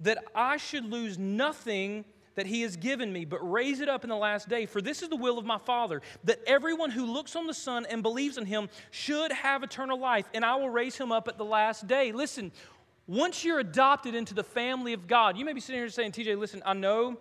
that 0.00 0.22
I 0.34 0.58
should 0.58 0.84
lose 0.84 1.18
nothing 1.18 2.04
that 2.34 2.44
he 2.44 2.60
has 2.60 2.76
given 2.76 3.10
me, 3.10 3.24
but 3.24 3.38
raise 3.38 3.80
it 3.80 3.88
up 3.88 4.04
in 4.04 4.10
the 4.10 4.16
last 4.16 4.50
day. 4.50 4.66
For 4.66 4.82
this 4.82 5.00
is 5.02 5.08
the 5.08 5.16
will 5.16 5.38
of 5.38 5.46
my 5.46 5.56
Father, 5.56 6.02
that 6.24 6.38
everyone 6.46 6.90
who 6.90 7.06
looks 7.06 7.34
on 7.34 7.46
the 7.46 7.54
Son 7.54 7.86
and 7.88 8.02
believes 8.02 8.36
in 8.36 8.44
him 8.44 8.68
should 8.90 9.32
have 9.32 9.62
eternal 9.62 9.98
life, 9.98 10.26
and 10.34 10.44
I 10.44 10.56
will 10.56 10.68
raise 10.68 10.98
him 10.98 11.10
up 11.10 11.28
at 11.28 11.38
the 11.38 11.46
last 11.46 11.86
day. 11.86 12.12
Listen, 12.12 12.52
once 13.06 13.42
you're 13.42 13.60
adopted 13.60 14.14
into 14.14 14.34
the 14.34 14.44
family 14.44 14.92
of 14.92 15.06
God, 15.06 15.38
you 15.38 15.46
may 15.46 15.54
be 15.54 15.60
sitting 15.60 15.80
here 15.80 15.88
saying, 15.88 16.12
TJ, 16.12 16.38
listen, 16.38 16.62
I 16.66 16.74
know 16.74 17.16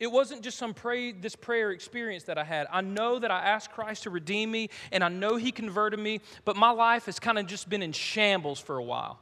it 0.00 0.10
wasn't 0.10 0.42
just 0.42 0.58
some 0.58 0.74
pray, 0.74 1.12
this 1.12 1.36
prayer 1.36 1.70
experience 1.70 2.24
that 2.24 2.36
I 2.36 2.44
had. 2.44 2.66
I 2.70 2.80
know 2.80 3.18
that 3.18 3.30
I 3.30 3.40
asked 3.40 3.70
Christ 3.70 4.04
to 4.04 4.10
redeem 4.10 4.50
me, 4.50 4.70
and 4.90 5.04
I 5.04 5.08
know 5.08 5.36
He 5.36 5.52
converted 5.52 6.00
me, 6.00 6.20
but 6.44 6.56
my 6.56 6.70
life 6.70 7.06
has 7.06 7.18
kind 7.18 7.38
of 7.38 7.46
just 7.46 7.68
been 7.68 7.82
in 7.82 7.92
shambles 7.92 8.58
for 8.58 8.76
a 8.76 8.82
while. 8.82 9.20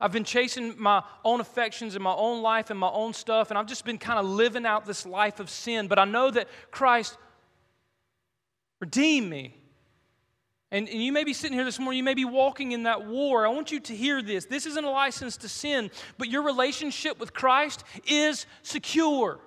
I've 0.00 0.12
been 0.12 0.24
chasing 0.24 0.74
my 0.78 1.02
own 1.24 1.40
affections 1.40 1.94
and 1.94 2.02
my 2.02 2.14
own 2.14 2.42
life 2.42 2.70
and 2.70 2.78
my 2.78 2.88
own 2.88 3.12
stuff, 3.12 3.50
and 3.50 3.58
I've 3.58 3.66
just 3.66 3.84
been 3.84 3.98
kind 3.98 4.18
of 4.18 4.26
living 4.26 4.66
out 4.66 4.86
this 4.86 5.06
life 5.06 5.40
of 5.40 5.48
sin. 5.48 5.86
But 5.86 5.98
I 5.98 6.04
know 6.04 6.30
that 6.30 6.48
Christ 6.70 7.16
redeemed 8.80 9.30
me. 9.30 9.54
And, 10.70 10.88
and, 10.88 11.02
you 11.02 11.12
may 11.12 11.24
be 11.24 11.32
sitting 11.32 11.56
here 11.56 11.64
this 11.64 11.78
morning, 11.78 11.98
you 11.98 12.04
may 12.04 12.14
be 12.14 12.24
walking 12.24 12.72
in 12.72 12.84
that 12.84 13.06
war. 13.06 13.46
I 13.46 13.50
want 13.50 13.70
you 13.70 13.80
to 13.80 13.94
hear 13.94 14.22
this. 14.22 14.46
This 14.46 14.66
isn't 14.66 14.84
a 14.84 14.90
license 14.90 15.36
to 15.38 15.48
sin, 15.48 15.90
but 16.18 16.28
your 16.28 16.42
relationship 16.42 17.20
with 17.20 17.32
Christ 17.32 17.84
is 18.06 18.46
secure. 18.62 19.40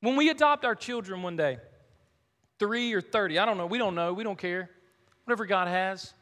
When 0.00 0.16
we 0.16 0.30
adopt 0.30 0.64
our 0.64 0.74
children 0.74 1.22
one 1.22 1.36
day, 1.36 1.58
three 2.58 2.92
or 2.92 3.00
30, 3.00 3.38
I 3.38 3.44
don't 3.44 3.58
know, 3.58 3.66
we 3.66 3.78
don't 3.78 3.94
know, 3.94 4.12
we 4.12 4.24
don't 4.24 4.38
care. 4.38 4.70
Whatever 5.24 5.46
God 5.46 5.68
has. 5.68 6.14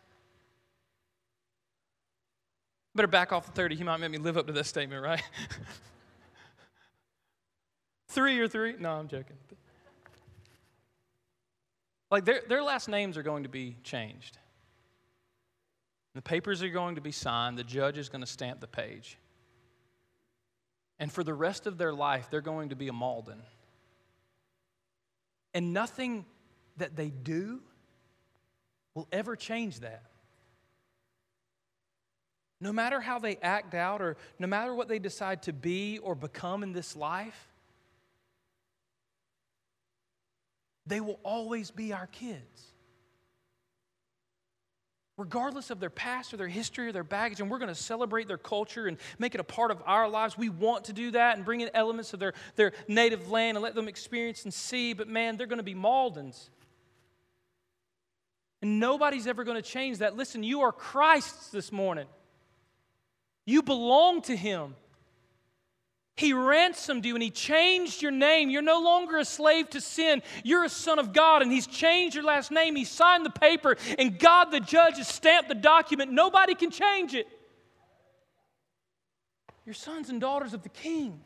Better 2.94 3.06
back 3.06 3.32
off 3.32 3.46
the 3.46 3.52
30. 3.52 3.76
He 3.76 3.84
might 3.84 3.98
make 3.98 4.11
me 4.11 4.18
live 4.18 4.37
up 4.37 4.46
to 4.48 4.52
that 4.52 4.66
statement, 4.66 5.02
right? 5.02 5.22
three 8.08 8.38
or 8.40 8.48
three? 8.48 8.74
No, 8.78 8.90
I'm 8.90 9.06
joking. 9.06 9.37
Like 12.10 12.24
their, 12.24 12.42
their 12.48 12.62
last 12.62 12.88
names 12.88 13.16
are 13.16 13.22
going 13.22 13.42
to 13.42 13.48
be 13.48 13.76
changed. 13.82 14.38
The 16.14 16.22
papers 16.22 16.62
are 16.62 16.68
going 16.68 16.94
to 16.94 17.00
be 17.00 17.12
signed. 17.12 17.58
The 17.58 17.64
judge 17.64 17.98
is 17.98 18.08
going 18.08 18.22
to 18.22 18.26
stamp 18.26 18.60
the 18.60 18.66
page. 18.66 19.18
And 20.98 21.12
for 21.12 21.22
the 21.22 21.34
rest 21.34 21.66
of 21.66 21.78
their 21.78 21.92
life, 21.92 22.28
they're 22.30 22.40
going 22.40 22.70
to 22.70 22.76
be 22.76 22.88
a 22.88 22.92
Malden. 22.92 23.42
And 25.54 25.72
nothing 25.72 26.24
that 26.78 26.96
they 26.96 27.10
do 27.10 27.60
will 28.94 29.08
ever 29.12 29.36
change 29.36 29.80
that. 29.80 30.02
No 32.60 32.72
matter 32.72 33.00
how 33.00 33.20
they 33.20 33.36
act 33.36 33.74
out, 33.74 34.02
or 34.02 34.16
no 34.38 34.48
matter 34.48 34.74
what 34.74 34.88
they 34.88 34.98
decide 34.98 35.42
to 35.42 35.52
be 35.52 35.98
or 35.98 36.16
become 36.16 36.64
in 36.64 36.72
this 36.72 36.96
life, 36.96 37.48
they 40.88 41.01
will 41.01 41.20
always 41.22 41.70
be 41.70 41.92
our 41.92 42.07
kids. 42.07 42.64
Regardless 45.16 45.70
of 45.70 45.81
their 45.81 45.90
past 45.90 46.33
or 46.33 46.37
their 46.37 46.48
history 46.48 46.88
or 46.88 46.92
their 46.92 47.03
baggage, 47.03 47.40
and 47.40 47.51
we're 47.51 47.59
going 47.59 47.68
to 47.68 47.74
celebrate 47.74 48.29
their 48.29 48.38
culture 48.38 48.87
and 48.87 48.98
make 49.18 49.35
it 49.35 49.40
a 49.40 49.44
part 49.44 49.72
of 49.72 49.83
our 49.85 50.09
lives. 50.09 50.38
We 50.38 50.48
want 50.48 50.85
to 50.85 50.92
do 50.92 51.11
that 51.11 51.37
and 51.37 51.44
bring 51.44 51.61
in 51.61 51.70
elements 51.74 52.12
of 52.12 52.20
their, 52.20 52.35
their 52.55 52.72
native 52.87 53.29
land 53.29 53.57
and 53.57 53.62
let 53.62 53.74
them 53.74 53.88
experience 53.88 54.44
and 54.44 54.55
see, 54.55 54.92
but 54.92 55.09
man, 55.09 55.37
they're 55.37 55.48
going 55.48 55.59
to 55.59 55.64
be 55.64 55.74
Maldens. 55.74 56.51
And 58.62 58.79
nobody's 58.79 59.27
ever 59.27 59.42
going 59.44 59.61
to 59.61 59.68
change 59.68 59.98
that. 59.98 60.16
Listen, 60.16 60.42
you 60.42 60.61
are 60.62 60.72
Christ's 60.72 61.51
this 61.51 61.72
morning. 61.72 62.07
You 63.44 63.62
belong 63.62 64.22
to 64.22 64.37
Him. 64.37 64.77
He 66.18 66.33
ransomed 66.33 67.04
you 67.04 67.14
and 67.14 67.22
He 67.22 67.31
changed 67.31 68.02
your 68.02 68.11
name. 68.11 68.50
You're 68.50 68.61
no 68.61 68.81
longer 68.81 69.18
a 69.18 69.24
slave 69.24 69.70
to 69.70 69.81
sin. 69.81 70.20
You're 70.42 70.64
a 70.64 70.68
son 70.68 70.98
of 70.98 71.12
God, 71.12 71.42
and 71.42 71.52
He's 71.52 71.68
changed 71.68 72.16
your 72.16 72.24
last 72.24 72.50
name. 72.50 72.74
He 72.74 72.85
signed 72.85 73.24
the 73.24 73.31
paper, 73.31 73.76
and 74.00 74.18
God, 74.18 74.46
the 74.46 74.59
judge, 74.59 74.96
has 74.96 75.07
stamped 75.07 75.48
the 75.48 75.54
document. 75.54 76.11
Nobody 76.11 76.57
can 76.57 76.72
change 76.72 77.14
it. 77.14 77.28
You're 79.64 79.76
sons 79.76 80.11
and 80.11 80.20
daughters 80.20 80.54
of 80.54 80.64
the 80.64 80.68
King. 80.70 81.20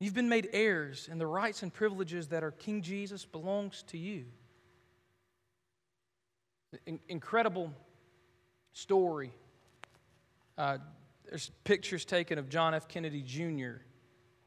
You've 0.00 0.14
been 0.14 0.28
made 0.28 0.48
heirs, 0.52 1.08
and 1.08 1.20
the 1.20 1.28
rights 1.28 1.62
and 1.62 1.72
privileges 1.72 2.26
that 2.28 2.42
are 2.42 2.50
King 2.50 2.82
Jesus 2.82 3.24
belongs 3.24 3.84
to 3.84 3.98
you. 3.98 4.24
In- 6.86 6.98
incredible 7.08 7.72
story 8.72 9.30
uh, 10.56 10.78
there's 11.28 11.50
pictures 11.64 12.04
taken 12.04 12.38
of 12.38 12.48
John 12.48 12.74
F. 12.74 12.88
Kennedy 12.88 13.22
Jr. 13.22 13.82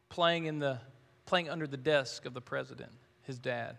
playing 0.10 0.46
in 0.46 0.60
the 0.60 0.80
playing 1.26 1.50
under 1.50 1.68
the 1.68 1.78
desk 1.78 2.26
of 2.26 2.34
the 2.34 2.42
president, 2.42 2.92
his 3.24 3.38
dad. 3.38 3.78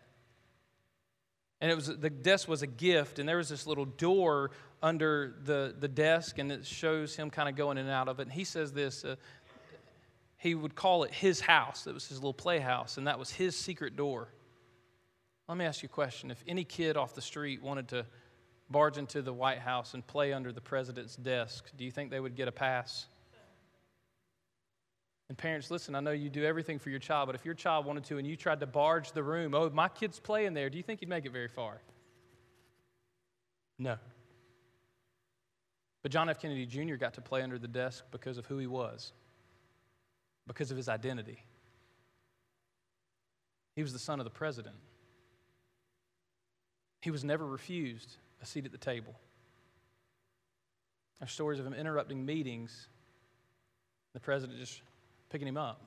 And 1.60 1.70
it 1.70 1.74
was 1.74 1.86
the 1.86 2.10
desk 2.10 2.46
was 2.46 2.62
a 2.62 2.66
gift, 2.66 3.18
and 3.18 3.28
there 3.28 3.38
was 3.38 3.48
this 3.48 3.66
little 3.66 3.86
door 3.86 4.50
under 4.82 5.34
the, 5.44 5.74
the 5.78 5.88
desk, 5.88 6.38
and 6.38 6.52
it 6.52 6.64
shows 6.64 7.16
him 7.16 7.30
kind 7.30 7.48
of 7.48 7.56
going 7.56 7.78
in 7.78 7.86
and 7.86 7.92
out 7.92 8.08
of 8.08 8.20
it. 8.20 8.22
And 8.22 8.32
he 8.32 8.44
says 8.44 8.72
this 8.72 9.04
uh, 9.04 9.16
he 10.36 10.54
would 10.54 10.76
call 10.76 11.02
it 11.02 11.12
his 11.12 11.40
house. 11.40 11.86
It 11.86 11.94
was 11.94 12.06
his 12.06 12.18
little 12.18 12.34
playhouse, 12.34 12.96
and 12.96 13.06
that 13.08 13.18
was 13.18 13.30
his 13.30 13.56
secret 13.56 13.96
door. 13.96 14.28
Let 15.48 15.58
me 15.58 15.64
ask 15.64 15.82
you 15.82 15.88
a 15.88 15.90
question. 15.90 16.30
If 16.30 16.44
any 16.46 16.62
kid 16.62 16.96
off 16.96 17.14
the 17.14 17.22
street 17.22 17.62
wanted 17.62 17.88
to 17.88 18.06
barge 18.70 18.98
into 18.98 19.22
the 19.22 19.32
White 19.32 19.58
House 19.58 19.94
and 19.94 20.06
play 20.06 20.32
under 20.32 20.52
the 20.52 20.60
president's 20.60 21.16
desk, 21.16 21.70
do 21.76 21.84
you 21.84 21.90
think 21.90 22.10
they 22.10 22.20
would 22.20 22.36
get 22.36 22.48
a 22.48 22.52
pass? 22.52 23.06
And 25.28 25.36
parents, 25.36 25.70
listen, 25.70 25.94
I 25.94 26.00
know 26.00 26.12
you 26.12 26.30
do 26.30 26.44
everything 26.44 26.78
for 26.78 26.90
your 26.90 26.98
child, 26.98 27.26
but 27.26 27.34
if 27.34 27.44
your 27.44 27.54
child 27.54 27.84
wanted 27.84 28.04
to 28.04 28.18
and 28.18 28.26
you 28.26 28.36
tried 28.36 28.60
to 28.60 28.66
barge 28.66 29.12
the 29.12 29.22
room, 29.22 29.54
oh, 29.54 29.68
my 29.70 29.88
kid's 29.88 30.18
playing 30.18 30.54
there, 30.54 30.70
do 30.70 30.78
you 30.78 30.82
think 30.82 31.02
you'd 31.02 31.10
make 31.10 31.26
it 31.26 31.32
very 31.32 31.48
far? 31.48 31.80
No. 33.78 33.96
But 36.02 36.12
John 36.12 36.30
F. 36.30 36.40
Kennedy 36.40 36.64
Jr. 36.64 36.94
got 36.96 37.14
to 37.14 37.20
play 37.20 37.42
under 37.42 37.58
the 37.58 37.68
desk 37.68 38.04
because 38.10 38.38
of 38.38 38.46
who 38.46 38.58
he 38.58 38.66
was, 38.66 39.12
because 40.46 40.70
of 40.70 40.76
his 40.76 40.88
identity. 40.88 41.42
He 43.76 43.82
was 43.82 43.92
the 43.92 43.98
son 43.98 44.18
of 44.20 44.24
the 44.24 44.30
president. 44.30 44.76
He 47.02 47.10
was 47.10 47.22
never 47.22 47.46
refused 47.46 48.16
a 48.42 48.46
seat 48.46 48.64
at 48.64 48.72
the 48.72 48.78
table. 48.78 49.14
Are 51.20 51.26
stories 51.26 51.58
of 51.58 51.66
him 51.66 51.74
interrupting 51.74 52.24
meetings, 52.24 52.88
the 54.14 54.20
president 54.20 54.58
just 54.58 54.82
picking 55.30 55.48
him 55.48 55.56
up. 55.56 55.82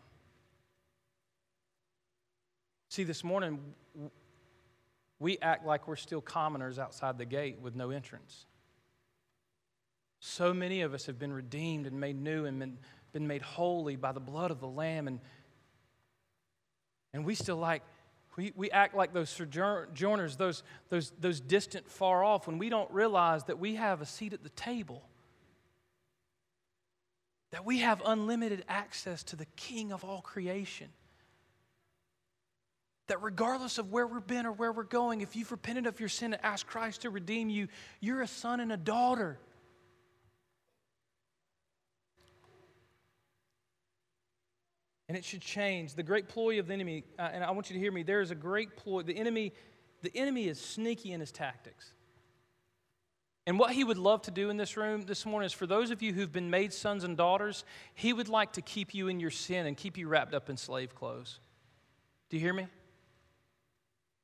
See, 2.90 3.06
this 3.06 3.24
morning, 3.24 3.60
we 5.20 5.38
act 5.42 5.66
like 5.66 5.88
we're 5.88 5.96
still 5.96 6.20
commoners 6.20 6.78
outside 6.78 7.18
the 7.18 7.26
gate 7.26 7.60
with 7.62 7.76
no 7.76 7.92
entrance. 7.92 8.46
So 10.20 10.54
many 10.54 10.82
of 10.82 10.94
us 10.94 11.06
have 11.06 11.18
been 11.18 11.32
redeemed 11.32 11.88
and 11.88 12.00
made 12.00 12.20
new 12.20 12.46
and 12.46 12.60
been, 12.60 12.78
been 13.14 13.28
made 13.28 13.42
holy 13.42 13.96
by 13.96 14.12
the 14.12 14.20
blood 14.20 14.52
of 14.52 14.60
the 14.60 14.68
Lamb, 14.68 15.08
and, 15.08 15.20
and 17.14 17.24
we 17.26 17.34
still 17.34 17.56
like, 17.56 17.82
we, 18.38 18.54
we 18.56 18.72
act 18.72 18.96
like 18.96 19.13
those 19.13 19.30
sojourners, 19.30 20.38
those, 20.38 20.63
those, 20.89 21.12
those 21.20 21.39
distant 21.39 21.89
far 21.89 22.24
off, 22.24 22.48
when 22.48 22.58
we 22.58 22.70
don't 22.70 22.89
realize 22.91 23.44
that 23.46 23.60
we 23.60 23.76
have 23.76 24.02
a 24.02 24.06
seat 24.06 24.34
at 24.34 24.44
the 24.44 24.50
table 24.50 25.04
that 27.52 27.65
we 27.65 27.80
have 27.80 28.02
unlimited 28.06 28.63
access 28.67 29.24
to 29.24 29.36
the 29.36 29.46
King 29.56 29.91
of 29.91 30.04
all 30.04 30.22
creation. 30.22 30.88
That 33.08 33.22
regardless 33.22 33.78
of 33.78 33.91
where 33.91 34.08
we've 34.08 34.26
been 34.26 34.46
or 34.46 34.54
where 34.54 34.72
we're 34.72 34.84
going, 34.84 35.20
if 35.22 35.36
you've 35.36 35.52
repented 35.52 35.86
of 35.86 36.00
your 36.00 36.10
sin 36.10 36.34
and 36.34 36.44
asked 36.44 36.67
Christ 36.67 37.02
to 37.02 37.10
redeem 37.10 37.50
you, 37.50 37.67
you're 38.00 38.22
a 38.22 38.28
son 38.28 38.62
and 38.62 38.72
a 38.72 38.78
daughter. 38.78 39.38
And 45.12 45.17
it 45.17 45.26
should 45.26 45.41
change. 45.41 45.95
The 45.95 46.04
great 46.04 46.30
ploy 46.30 46.58
of 46.58 46.67
the 46.67 46.74
enemy, 46.74 47.04
uh, 47.19 47.24
and 47.34 47.43
I 47.43 47.52
want 47.52 47.69
you 47.69 47.74
to 47.74 47.80
hear 47.82 47.91
me, 47.91 48.02
there 48.02 48.21
is 48.21 48.32
a 48.32 48.36
great 48.36 48.78
ploy. 48.78 49.02
The 49.02 49.17
enemy, 49.17 49.52
the 50.04 50.12
enemy 50.15 50.47
is 50.47 50.58
sneaky 50.58 51.12
in 51.12 51.19
his 51.19 51.34
tactics. 51.34 51.91
And 53.45 53.60
what 53.60 53.74
he 53.74 53.84
would 53.84 53.97
love 53.97 54.21
to 54.21 54.32
do 54.32 54.50
in 54.50 54.56
this 54.56 54.78
room 54.78 55.02
this 55.02 55.26
morning 55.26 55.47
is 55.47 55.52
for 55.52 55.67
those 55.67 55.91
of 55.91 56.02
you 56.02 56.13
who've 56.13 56.32
been 56.32 56.50
made 56.50 56.71
sons 56.71 57.04
and 57.04 57.17
daughters, 57.17 57.65
he 57.93 58.13
would 58.13 58.30
like 58.30 58.54
to 58.54 58.62
keep 58.62 58.93
you 58.93 59.10
in 59.10 59.19
your 59.19 59.32
sin 59.32 59.65
and 59.65 59.76
keep 59.76 59.97
you 59.97 60.08
wrapped 60.08 60.34
up 60.34 60.50
in 60.50 60.56
slave 60.56 60.95
clothes. 60.95 61.41
Do 62.30 62.38
you 62.38 62.41
hear 62.41 62.54
me? 62.54 62.67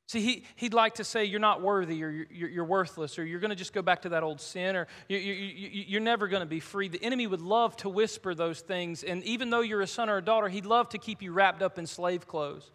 See, 0.07 0.21
he, 0.21 0.43
he'd 0.55 0.73
like 0.73 0.95
to 0.95 1.03
say 1.03 1.25
you're 1.25 1.41
not 1.41 1.61
worthy 1.61 2.01
or 2.01 2.09
you're, 2.09 2.49
you're 2.49 2.65
worthless 2.65 3.19
or 3.19 3.25
you're 3.25 3.41
going 3.41 3.49
to 3.49 3.57
just 3.57 3.73
go 3.73 3.81
back 3.81 4.03
to 4.03 4.09
that 4.09 4.23
old 4.23 4.39
sin 4.39 4.77
or 4.77 4.87
you, 5.09 5.17
you, 5.17 5.33
you, 5.33 5.83
you're 5.85 6.01
never 6.01 6.29
going 6.29 6.39
to 6.39 6.47
be 6.47 6.61
free. 6.61 6.87
The 6.87 7.03
enemy 7.03 7.27
would 7.27 7.41
love 7.41 7.75
to 7.77 7.89
whisper 7.89 8.33
those 8.33 8.61
things. 8.61 9.03
And 9.03 9.21
even 9.25 9.49
though 9.49 9.59
you're 9.59 9.81
a 9.81 9.87
son 9.87 10.09
or 10.09 10.17
a 10.17 10.21
daughter, 10.21 10.47
he'd 10.47 10.65
love 10.65 10.87
to 10.89 10.97
keep 10.97 11.21
you 11.21 11.33
wrapped 11.33 11.61
up 11.61 11.77
in 11.77 11.85
slave 11.85 12.25
clothes. 12.25 12.71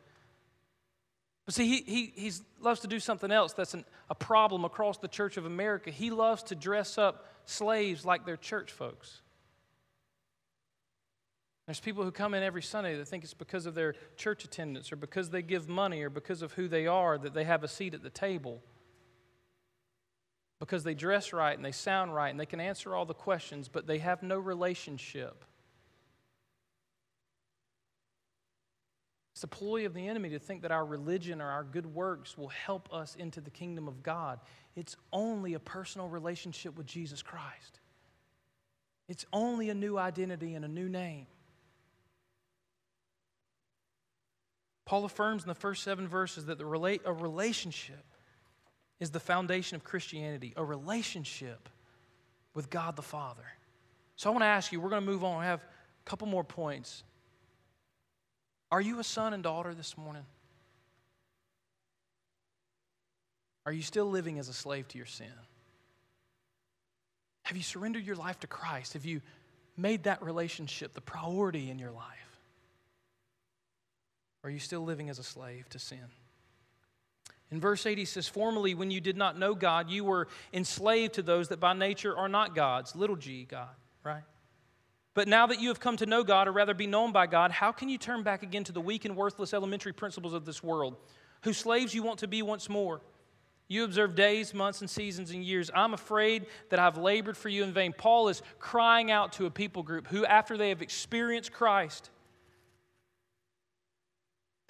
But 1.47 1.55
see, 1.55 1.81
he, 1.81 2.13
he 2.15 2.33
loves 2.61 2.81
to 2.81 2.87
do 2.87 3.01
something 3.01 3.33
else 3.33 3.55
that's 3.55 3.73
an, 3.73 3.87
a 4.11 4.15
problem 4.15 4.67
across 4.67 4.99
the 4.99 5.09
Church 5.09 5.39
of 5.39 5.47
America. 5.47 5.91
He 5.91 6.11
loves 6.11 6.43
to 6.45 6.55
dress 6.55 6.99
up 6.99 7.27
slaves 7.47 8.05
like 8.05 8.27
they're 8.27 8.37
church 8.37 8.73
folks. 8.73 9.23
There's 11.67 11.81
people 11.81 12.03
who 12.03 12.11
come 12.11 12.35
in 12.35 12.43
every 12.43 12.63
Sunday 12.63 12.97
that 12.97 13.07
think 13.07 13.23
it's 13.23 13.35
because 13.35 13.67
of 13.67 13.75
their 13.75 13.95
church 14.17 14.45
attendance 14.45 14.91
or 14.91 14.97
because 14.97 15.31
they 15.31 15.43
give 15.43 15.69
money 15.69 16.03
or 16.03 16.11
because 16.11 16.43
of 16.43 16.53
who 16.55 16.67
they 16.67 16.87
are 16.87 17.17
that 17.19 17.35
they 17.35 17.45
have 17.45 17.63
a 17.63 17.69
seat 17.69 17.95
at 17.95 18.03
the 18.03 18.11
table. 18.11 18.61
Because 20.59 20.83
they 20.83 20.95
dress 20.95 21.33
right 21.33 21.57
and 21.57 21.65
they 21.65 21.73
sound 21.73 22.15
right 22.15 22.31
and 22.31 22.39
they 22.39 22.47
can 22.47 22.61
answer 22.61 22.95
all 22.95 23.07
the 23.07 23.15
questions, 23.15 23.69
but 23.69 23.87
they 23.87 23.99
have 23.99 24.23
no 24.23 24.39
relationship. 24.39 25.45
It's 29.35 29.45
a 29.45 29.49
ploy 29.49 29.87
of 29.87 29.95
the 29.95 30.07
enemy 30.07 30.31
to 30.31 30.39
think 30.39 30.63
that 30.63 30.71
our 30.71 30.85
religion 30.85 31.41
or 31.41 31.49
our 31.49 31.65
good 31.65 31.87
works 31.87 32.37
will 32.37 32.49
help 32.49 32.93
us 32.93 33.17
into 33.17 33.41
the 33.41 33.51
kingdom 33.51 33.89
of 33.89 34.03
God. 34.03 34.41
It's 34.77 34.97
only 35.13 35.55
a 35.55 35.61
personal 35.61 36.09
relationship 36.09 36.77
with 36.77 36.87
Jesus 36.87 37.23
Christ. 37.23 37.81
It's 39.09 39.27
only 39.33 39.71
a 39.71 39.75
new 39.75 39.99
identity 39.99 40.55
and 40.55 40.65
a 40.65 40.69
new 40.69 40.89
name. 40.89 41.27
Paul 44.85 45.05
affirms 45.05 45.43
in 45.43 45.49
the 45.49 45.55
first 45.55 45.83
seven 45.83 46.09
verses 46.09 46.47
that 46.47 46.59
the 46.59 46.67
relate, 46.67 47.03
a 47.05 47.13
relationship 47.13 48.05
is 49.01 49.11
the 49.11 49.21
foundation 49.21 49.77
of 49.77 49.85
Christianity, 49.85 50.53
a 50.57 50.65
relationship 50.65 51.69
with 52.55 52.71
God 52.71 52.97
the 52.97 53.03
Father. 53.03 53.45
So 54.17 54.31
I 54.31 54.33
want 54.33 54.43
to 54.43 54.47
ask 54.49 54.73
you, 54.73 54.81
we're 54.81 54.91
going 54.91 55.05
to 55.05 55.11
move 55.11 55.25
on. 55.25 55.41
I 55.41 55.47
have 55.47 55.61
a 55.61 56.09
couple 56.09 56.29
more 56.29 56.45
points. 56.45 57.03
Are 58.71 58.81
you 58.81 58.99
a 59.01 59.05
son 59.05 59.33
and 59.33 59.43
daughter 59.43 59.75
this 59.75 59.97
morning? 59.97 60.25
Are 63.65 63.73
you 63.73 63.83
still 63.83 64.07
living 64.11 64.39
as 64.39 64.49
a 64.49 64.53
slave 64.53 64.89
to 64.89 64.99
your 64.99 65.07
sin? 65.07 65.27
Have 67.45 67.57
you 67.57 67.63
surrendered 67.63 68.05
your 68.05 68.17
life 68.17 68.41
to 68.41 68.47
Christ? 68.47 68.95
Have 68.95 69.05
you 69.05 69.21
made 69.77 70.05
that 70.05 70.23
relationship 70.23 70.93
the 70.93 71.01
priority 71.01 71.71
in 71.71 71.79
your 71.79 71.91
life? 71.91 72.32
Are 74.45 74.51
you 74.51 74.59
still 74.59 74.83
living 74.83 75.09
as 75.09 75.19
a 75.19 75.23
slave 75.23 75.69
to 75.71 75.79
sin? 75.79 76.05
In 77.51 77.61
verse 77.61 77.85
8, 77.85 77.99
he 77.99 78.07
says, 78.07 78.27
Formerly, 78.27 78.75
when 78.75 78.91
you 78.91 79.01
did 79.01 79.17
not 79.17 79.39
know 79.39 79.55
God, 79.55 79.91
you 79.91 80.05
were 80.05 80.29
enslaved 80.53 81.15
to 81.15 81.23
those 81.23 81.49
that 81.49 81.61
by 81.61 81.75
nature 81.75 82.17
are 82.17 82.29
not 82.29 82.55
gods, 82.55 82.97
little 82.97 83.15
g, 83.17 83.45
God, 83.45 83.69
right? 84.03 84.23
But 85.15 85.29
now 85.29 85.47
that 85.47 85.61
you 85.61 85.69
have 85.69 85.79
come 85.79 85.99
to 85.99 86.07
know 86.07 86.25
God, 86.25 86.49
or 86.49 86.53
rather 86.53 86.73
be 86.73 86.87
known 86.87 87.13
by 87.13 87.27
God, 87.27 87.51
how 87.51 87.71
can 87.71 87.91
you 87.91 87.99
turn 87.99 88.23
back 88.23 88.43
again 88.43 88.65
to 88.65 88.73
the 88.73 88.81
weak 88.81 89.05
and 89.05 89.15
worthless 89.15 89.53
elementary 89.53 89.93
principles 89.93 90.33
of 90.33 90.47
this 90.47 90.63
world, 90.63 90.97
whose 91.43 91.59
slaves 91.59 91.95
you 91.95 92.03
want 92.03 92.21
to 92.21 92.29
be 92.29 92.41
once 92.41 92.71
more? 92.71 93.03
You 93.69 93.85
observe 93.85 94.15
days, 94.15 94.55
months, 94.55 94.81
and 94.81 94.89
seasons 94.89 95.31
and 95.31 95.45
years. 95.45 95.71
I'm 95.75 95.95
afraid 95.95 96.47
that 96.71 96.79
I've 96.79 96.97
labored 96.97 97.37
for 97.37 97.49
you 97.49 97.65
in 97.65 97.73
vain. 97.73 97.93
Paul 97.97 98.29
is 98.29 98.43
crying 98.59 99.11
out 99.11 99.33
to 99.35 99.47
a 99.47 99.51
people 99.51 99.83
group 99.83 100.09
who, 100.09 100.25
after 100.25 100.57
they 100.57 100.71
have 100.71 100.83
experienced 100.83 101.53
Christ, 101.53 102.11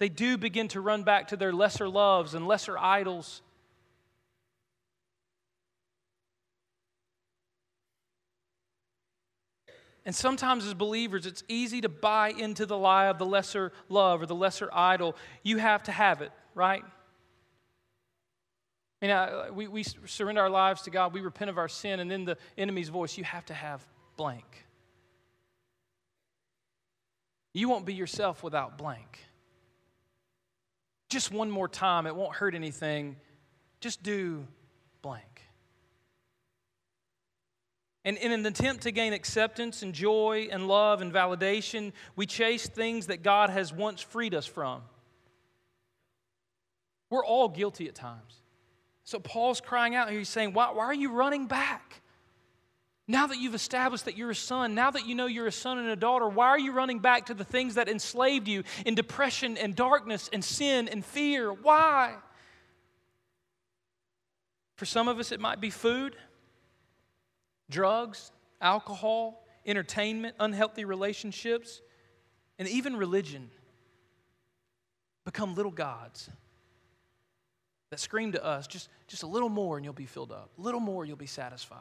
they 0.03 0.09
do 0.09 0.37
begin 0.37 0.67
to 0.67 0.81
run 0.81 1.03
back 1.03 1.29
to 1.29 1.37
their 1.37 1.53
lesser 1.53 1.87
loves 1.87 2.33
and 2.33 2.45
lesser 2.45 2.77
idols 2.77 3.41
And 10.05 10.13
sometimes, 10.13 10.65
as 10.65 10.73
believers, 10.73 11.25
it's 11.25 11.45
easy 11.47 11.79
to 11.79 11.87
buy 11.87 12.31
into 12.31 12.65
the 12.65 12.77
lie 12.77 13.05
of 13.05 13.17
the 13.17 13.25
lesser 13.25 13.71
love 13.87 14.21
or 14.21 14.25
the 14.25 14.35
lesser 14.35 14.69
idol. 14.73 15.15
You 15.43 15.59
have 15.59 15.83
to 15.83 15.93
have 15.93 16.21
it, 16.21 16.33
right? 16.53 16.83
You 19.01 19.07
know, 19.07 19.51
we, 19.53 19.69
we 19.69 19.83
surrender 19.83 20.41
our 20.41 20.49
lives 20.49 20.81
to 20.81 20.89
God, 20.89 21.13
we 21.13 21.21
repent 21.21 21.49
of 21.49 21.57
our 21.57 21.69
sin, 21.69 22.01
and 22.01 22.11
then 22.11 22.25
the 22.25 22.37
enemy's 22.57 22.89
voice, 22.89 23.17
you 23.17 23.23
have 23.23 23.45
to 23.45 23.53
have 23.53 23.81
blank. 24.17 24.65
You 27.53 27.69
won't 27.69 27.85
be 27.85 27.93
yourself 27.93 28.43
without 28.43 28.77
blank. 28.77 29.21
Just 31.13 31.31
one 31.31 31.51
more 31.51 31.67
time, 31.67 32.07
it 32.07 32.15
won't 32.15 32.33
hurt 32.33 32.55
anything. 32.55 33.17
Just 33.81 34.01
do 34.01 34.47
blank. 35.03 35.43
And 38.03 38.17
in 38.17 38.31
an 38.31 38.43
attempt 38.47 38.81
to 38.83 38.91
gain 38.91 39.13
acceptance 39.13 39.83
and 39.83 39.93
joy 39.93 40.47
and 40.51 40.67
love 40.67 41.03
and 41.03 41.13
validation, 41.13 41.93
we 42.15 42.25
chase 42.25 42.65
things 42.65 43.05
that 43.07 43.21
God 43.21 43.51
has 43.51 43.71
once 43.71 44.01
freed 44.01 44.33
us 44.33 44.47
from. 44.47 44.81
We're 47.11 47.23
all 47.23 47.47
guilty 47.47 47.87
at 47.87 47.93
times. 47.93 48.41
So 49.03 49.19
Paul's 49.19 49.61
crying 49.61 49.93
out 49.93 50.09
here, 50.09 50.17
he's 50.17 50.29
saying, 50.29 50.53
why, 50.53 50.71
why 50.71 50.85
are 50.85 50.95
you 50.95 51.11
running 51.11 51.45
back? 51.45 52.01
Now 53.07 53.27
that 53.27 53.37
you've 53.37 53.55
established 53.55 54.05
that 54.05 54.17
you're 54.17 54.31
a 54.31 54.35
son, 54.35 54.75
now 54.75 54.91
that 54.91 55.05
you 55.05 55.13
know 55.13 55.25
you're 55.25 55.47
a 55.47 55.51
son 55.51 55.77
and 55.77 55.89
a 55.89 55.95
daughter, 55.95 56.27
why 56.27 56.47
are 56.47 56.59
you 56.59 56.71
running 56.71 56.99
back 56.99 57.25
to 57.25 57.33
the 57.33 57.43
things 57.43 57.75
that 57.75 57.89
enslaved 57.89 58.47
you 58.47 58.63
in 58.85 58.95
depression 58.95 59.57
and 59.57 59.75
darkness 59.75 60.29
and 60.31 60.43
sin 60.43 60.87
and 60.87 61.03
fear? 61.03 61.51
Why? 61.51 62.15
For 64.77 64.85
some 64.85 65.07
of 65.07 65.19
us, 65.19 65.31
it 65.31 65.39
might 65.39 65.59
be 65.59 65.69
food 65.69 66.15
drugs, 67.69 68.31
alcohol, 68.61 69.45
entertainment, 69.65 70.35
unhealthy 70.39 70.85
relationships, 70.85 71.81
and 72.59 72.67
even 72.67 72.95
religion 72.95 73.49
become 75.25 75.55
little 75.55 75.71
gods 75.71 76.29
that 77.89 77.99
scream 77.99 78.31
to 78.33 78.43
us, 78.43 78.67
just, 78.67 78.89
just 79.07 79.23
a 79.23 79.27
little 79.27 79.49
more 79.49 79.77
and 79.77 79.85
you'll 79.85 79.93
be 79.93 80.05
filled 80.05 80.31
up. 80.31 80.51
A 80.57 80.61
little 80.61 80.79
more, 80.79 81.05
you'll 81.05 81.15
be 81.15 81.25
satisfied. 81.25 81.79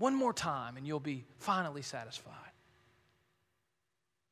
One 0.00 0.14
more 0.14 0.32
time 0.32 0.78
and 0.78 0.86
you'll 0.86 0.98
be 0.98 1.26
finally 1.40 1.82
satisfied. 1.82 2.32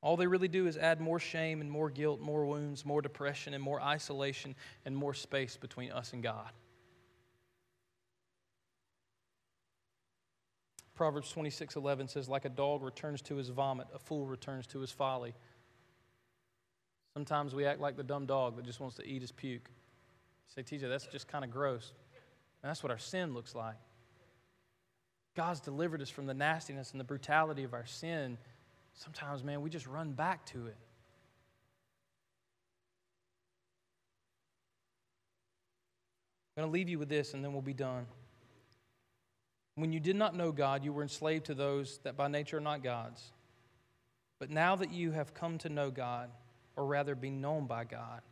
All 0.01 0.17
they 0.17 0.27
really 0.27 0.49
do 0.49 0.67
is 0.67 0.79
add 0.79 0.99
more 0.99 1.21
shame 1.21 1.61
and 1.61 1.71
more 1.71 1.91
guilt, 1.91 2.21
more 2.23 2.47
wounds, 2.47 2.87
more 2.87 3.03
depression, 3.03 3.53
and 3.53 3.63
more 3.63 3.79
isolation 3.79 4.55
and 4.87 4.97
more 4.97 5.13
space 5.13 5.59
between 5.59 5.93
us 5.93 6.15
and 6.15 6.23
God. 6.23 6.49
Proverbs 10.95 11.31
26 11.33 11.77
11 11.77 12.09
says, 12.09 12.31
Like 12.31 12.47
a 12.47 12.49
dog 12.49 12.83
returns 12.83 13.21
to 13.23 13.37
his 13.37 13.51
vomit, 13.51 13.89
a 13.95 13.99
fool 13.99 14.25
returns 14.25 14.67
to 14.69 14.81
his 14.81 14.91
folly. 14.91 15.35
Sometimes 17.13 17.55
we 17.55 17.67
act 17.67 17.79
like 17.79 17.99
the 17.99 18.03
dumb 18.03 18.25
dog 18.25 18.57
that 18.57 18.65
just 18.65 18.81
wants 18.81 18.97
to 18.97 19.07
eat 19.07 19.21
his 19.21 19.33
puke. 19.33 19.69
You 19.69 20.63
say, 20.63 20.63
TJ, 20.63 20.89
that's 20.89 21.07
just 21.09 21.29
kind 21.29 21.45
of 21.45 21.51
gross. 21.51 21.93
And 22.63 22.71
that's 22.71 22.83
what 22.83 22.91
our 22.91 22.99
sin 22.99 23.35
looks 23.35 23.55
like. 23.55 23.77
God's 25.39 25.61
delivered 25.61 26.03
us 26.03 26.11
from 26.11 26.27
the 26.27 26.35
nastiness 26.35 26.91
and 26.91 26.99
the 26.99 27.05
brutality 27.05 27.63
of 27.63 27.73
our 27.73 27.87
sin. 27.87 28.39
Sometimes, 28.93 29.45
man, 29.45 29.63
we 29.63 29.71
just 29.71 29.87
run 29.87 30.11
back 30.11 30.45
to 30.47 30.67
it. 30.67 30.77
I'm 36.57 36.63
going 36.63 36.69
to 36.69 36.73
leave 36.73 36.89
you 36.89 36.99
with 36.99 37.09
this 37.09 37.35
and 37.35 37.45
then 37.45 37.53
we'll 37.53 37.63
be 37.63 37.73
done. 37.73 38.07
When 39.77 39.93
you 39.93 40.01
did 40.01 40.17
not 40.17 40.35
know 40.35 40.51
God, 40.51 40.83
you 40.83 40.93
were 40.93 41.03
enslaved 41.03 41.45
to 41.47 41.55
those 41.55 42.01
that 42.03 42.17
by 42.17 42.27
nature 42.27 42.57
are 42.57 42.61
not 42.61 42.83
gods. 42.83 43.23
But 44.41 44.51
now 44.51 44.75
that 44.75 44.91
you 44.91 45.13
have 45.13 45.35
come 45.35 45.57
to 45.59 45.69
know 45.69 45.93
God, 45.93 46.31
or 46.75 46.85
rather 46.85 47.15
be 47.15 47.31
known 47.31 47.69
by 47.69 47.85
God, 47.85 48.23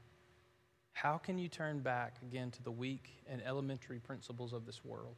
how 0.93 1.19
can 1.19 1.39
you 1.39 1.47
turn 1.47 1.79
back 1.79 2.17
again 2.21 2.51
to 2.51 2.63
the 2.65 2.73
weak 2.73 3.23
and 3.29 3.41
elementary 3.47 4.01
principles 4.01 4.53
of 4.53 4.67
this 4.67 4.85
world? 4.85 5.15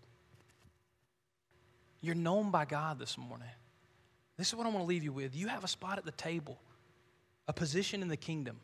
You're 2.00 2.14
known 2.14 2.50
by 2.50 2.64
God 2.64 2.98
this 2.98 3.18
morning. 3.18 3.48
This 4.37 4.48
is 4.48 4.54
what 4.54 4.66
I 4.66 4.70
want 4.70 4.80
to 4.80 4.88
leave 4.88 5.02
you 5.02 5.12
with. 5.12 5.34
You 5.34 5.48
have 5.48 5.64
a 5.64 5.68
spot 5.68 5.98
at 5.98 6.04
the 6.04 6.12
table, 6.12 6.61
a 7.48 7.52
position 7.52 8.02
in 8.02 8.08
the 8.08 8.16
kingdom, 8.16 8.61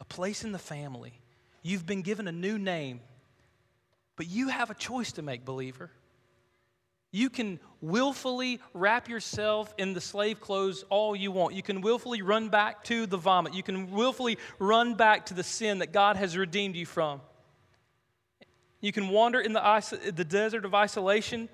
a 0.00 0.04
place 0.04 0.44
in 0.44 0.52
the 0.52 0.58
family. 0.58 1.18
You've 1.62 1.86
been 1.86 2.02
given 2.02 2.28
a 2.28 2.32
new 2.32 2.58
name, 2.58 3.00
but 4.16 4.28
you 4.28 4.48
have 4.48 4.70
a 4.70 4.74
choice 4.74 5.12
to 5.12 5.22
make, 5.22 5.44
believer. 5.44 5.90
You 7.10 7.30
can 7.30 7.58
willfully 7.80 8.60
wrap 8.74 9.08
yourself 9.08 9.72
in 9.78 9.94
the 9.94 10.00
slave 10.00 10.40
clothes 10.40 10.84
all 10.90 11.16
you 11.16 11.32
want. 11.32 11.54
You 11.54 11.62
can 11.62 11.80
willfully 11.80 12.20
run 12.20 12.50
back 12.50 12.84
to 12.84 13.06
the 13.06 13.16
vomit. 13.16 13.54
You 13.54 13.62
can 13.62 13.90
willfully 13.90 14.36
run 14.58 14.94
back 14.94 15.26
to 15.26 15.34
the 15.34 15.42
sin 15.42 15.78
that 15.78 15.92
God 15.92 16.16
has 16.16 16.36
redeemed 16.36 16.76
you 16.76 16.84
from. 16.84 17.22
You 18.82 18.92
can 18.92 19.08
wander 19.08 19.40
in 19.40 19.54
the, 19.54 20.12
the 20.14 20.24
desert 20.24 20.66
of 20.66 20.74
isolation 20.74 21.48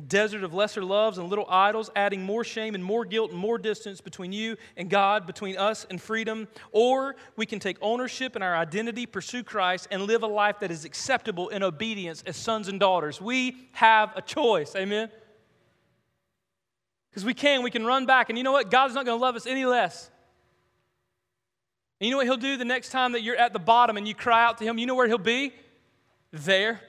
a 0.00 0.02
desert 0.02 0.42
of 0.42 0.54
lesser 0.54 0.82
loves 0.82 1.18
and 1.18 1.28
little 1.28 1.44
idols, 1.50 1.90
adding 1.94 2.22
more 2.22 2.42
shame 2.42 2.74
and 2.74 2.82
more 2.82 3.04
guilt 3.04 3.32
and 3.32 3.38
more 3.38 3.58
distance 3.58 4.00
between 4.00 4.32
you 4.32 4.56
and 4.78 4.88
God, 4.88 5.26
between 5.26 5.58
us 5.58 5.86
and 5.90 6.00
freedom. 6.00 6.48
Or 6.72 7.16
we 7.36 7.44
can 7.44 7.58
take 7.60 7.76
ownership 7.82 8.34
in 8.34 8.42
our 8.42 8.56
identity, 8.56 9.04
pursue 9.04 9.44
Christ, 9.44 9.88
and 9.90 10.04
live 10.04 10.22
a 10.22 10.26
life 10.26 10.60
that 10.60 10.70
is 10.70 10.86
acceptable 10.86 11.50
in 11.50 11.62
obedience 11.62 12.24
as 12.26 12.38
sons 12.38 12.68
and 12.68 12.80
daughters. 12.80 13.20
We 13.20 13.68
have 13.72 14.16
a 14.16 14.22
choice. 14.22 14.74
Amen? 14.74 15.10
Because 17.10 17.26
we 17.26 17.34
can, 17.34 17.62
we 17.62 17.70
can 17.70 17.84
run 17.84 18.06
back. 18.06 18.30
And 18.30 18.38
you 18.38 18.44
know 18.44 18.52
what? 18.52 18.70
God's 18.70 18.94
not 18.94 19.04
going 19.04 19.18
to 19.18 19.22
love 19.22 19.36
us 19.36 19.44
any 19.44 19.66
less. 19.66 20.10
And 22.00 22.06
you 22.06 22.10
know 22.12 22.16
what 22.16 22.26
He'll 22.26 22.38
do 22.38 22.56
the 22.56 22.64
next 22.64 22.88
time 22.88 23.12
that 23.12 23.22
you're 23.22 23.36
at 23.36 23.52
the 23.52 23.58
bottom 23.58 23.98
and 23.98 24.08
you 24.08 24.14
cry 24.14 24.46
out 24.46 24.56
to 24.58 24.64
Him? 24.64 24.78
You 24.78 24.86
know 24.86 24.94
where 24.94 25.08
He'll 25.08 25.18
be? 25.18 25.52
There 26.32 26.80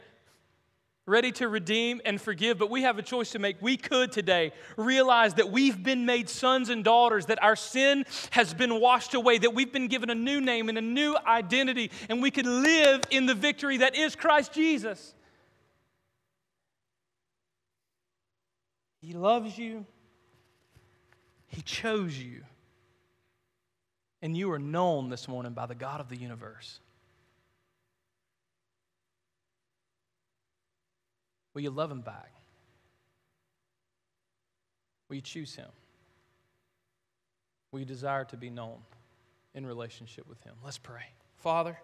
ready 1.11 1.31
to 1.33 1.49
redeem 1.49 2.01
and 2.05 2.19
forgive, 2.19 2.57
but 2.57 2.69
we 2.69 2.83
have 2.83 2.97
a 2.97 3.01
choice 3.01 3.31
to 3.31 3.39
make. 3.39 3.61
We 3.61 3.75
could 3.75 4.11
today 4.11 4.53
realize 4.77 5.33
that 5.35 5.51
we've 5.51 5.83
been 5.83 6.05
made 6.05 6.29
sons 6.29 6.69
and 6.69 6.83
daughters, 6.83 7.25
that 7.27 7.43
our 7.43 7.57
sin 7.57 8.05
has 8.31 8.53
been 8.53 8.79
washed 8.79 9.13
away, 9.13 9.37
that 9.37 9.53
we've 9.53 9.71
been 9.71 9.89
given 9.89 10.09
a 10.09 10.15
new 10.15 10.39
name 10.39 10.69
and 10.69 10.77
a 10.77 10.81
new 10.81 11.15
identity, 11.27 11.91
and 12.09 12.21
we 12.21 12.31
can 12.31 12.63
live 12.63 13.01
in 13.11 13.25
the 13.25 13.35
victory 13.35 13.77
that 13.77 13.95
is 13.95 14.15
Christ 14.15 14.53
Jesus. 14.53 15.13
He 19.01 19.13
loves 19.13 19.57
you, 19.57 19.85
He 21.47 21.61
chose 21.61 22.17
you, 22.17 22.43
and 24.21 24.37
you 24.37 24.49
are 24.51 24.59
known 24.59 25.09
this 25.09 25.27
morning 25.27 25.51
by 25.51 25.65
the 25.65 25.75
God 25.75 25.99
of 25.99 26.07
the 26.07 26.15
universe. 26.15 26.79
Will 31.53 31.61
you 31.61 31.69
love 31.69 31.91
him 31.91 32.01
back? 32.01 32.33
Will 35.09 35.15
you 35.15 35.21
choose 35.21 35.55
him? 35.55 35.67
Will 37.71 37.79
you 37.79 37.85
desire 37.85 38.25
to 38.25 38.37
be 38.37 38.49
known 38.49 38.77
in 39.53 39.65
relationship 39.65 40.27
with 40.27 40.41
him? 40.43 40.55
Let's 40.63 40.77
pray. 40.77 41.03
Father, 41.37 41.77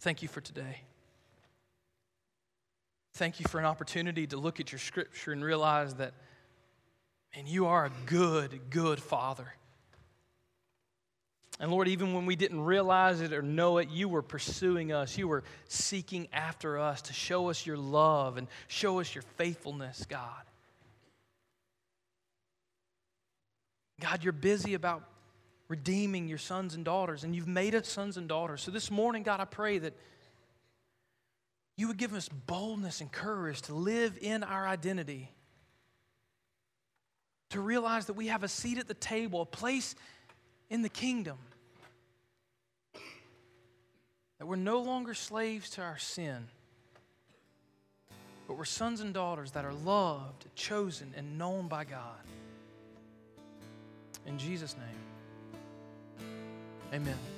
thank 0.00 0.22
you 0.22 0.28
for 0.28 0.40
today. 0.40 0.82
Thank 3.14 3.40
you 3.40 3.46
for 3.48 3.58
an 3.58 3.64
opportunity 3.64 4.26
to 4.26 4.36
look 4.36 4.60
at 4.60 4.70
your 4.70 4.78
scripture 4.78 5.32
and 5.32 5.42
realize 5.42 5.94
that, 5.94 6.12
and 7.34 7.48
you 7.48 7.66
are 7.66 7.86
a 7.86 7.92
good, 8.04 8.60
good 8.70 9.00
father. 9.00 9.54
And 11.58 11.70
Lord, 11.70 11.88
even 11.88 12.12
when 12.12 12.26
we 12.26 12.36
didn't 12.36 12.60
realize 12.60 13.20
it 13.22 13.32
or 13.32 13.40
know 13.40 13.78
it, 13.78 13.88
you 13.88 14.08
were 14.08 14.22
pursuing 14.22 14.92
us. 14.92 15.16
You 15.16 15.28
were 15.28 15.42
seeking 15.68 16.28
after 16.32 16.78
us 16.78 17.02
to 17.02 17.14
show 17.14 17.48
us 17.48 17.64
your 17.64 17.78
love 17.78 18.36
and 18.36 18.46
show 18.68 19.00
us 19.00 19.14
your 19.14 19.22
faithfulness, 19.36 20.04
God. 20.08 20.42
God, 24.00 24.22
you're 24.22 24.34
busy 24.34 24.74
about 24.74 25.02
redeeming 25.68 26.28
your 26.28 26.38
sons 26.38 26.74
and 26.74 26.84
daughters, 26.84 27.24
and 27.24 27.34
you've 27.34 27.48
made 27.48 27.74
us 27.74 27.88
sons 27.88 28.18
and 28.18 28.28
daughters. 28.28 28.60
So 28.60 28.70
this 28.70 28.90
morning, 28.90 29.22
God, 29.22 29.40
I 29.40 29.46
pray 29.46 29.78
that 29.78 29.94
you 31.76 31.88
would 31.88 31.96
give 31.96 32.14
us 32.14 32.28
boldness 32.28 33.00
and 33.00 33.10
courage 33.10 33.62
to 33.62 33.74
live 33.74 34.18
in 34.20 34.42
our 34.42 34.68
identity, 34.68 35.30
to 37.50 37.60
realize 37.60 38.06
that 38.06 38.14
we 38.14 38.26
have 38.26 38.42
a 38.42 38.48
seat 38.48 38.78
at 38.78 38.88
the 38.88 38.94
table, 38.94 39.40
a 39.40 39.46
place 39.46 39.94
in 40.70 40.82
the 40.82 40.88
kingdom. 40.88 41.38
That 44.38 44.46
we're 44.46 44.56
no 44.56 44.80
longer 44.80 45.14
slaves 45.14 45.70
to 45.70 45.82
our 45.82 45.98
sin, 45.98 46.48
but 48.46 48.58
we're 48.58 48.64
sons 48.64 49.00
and 49.00 49.14
daughters 49.14 49.52
that 49.52 49.64
are 49.64 49.72
loved, 49.72 50.46
chosen, 50.54 51.14
and 51.16 51.38
known 51.38 51.68
by 51.68 51.84
God. 51.84 52.20
In 54.26 54.38
Jesus' 54.38 54.76
name, 54.76 56.28
amen. 56.92 57.35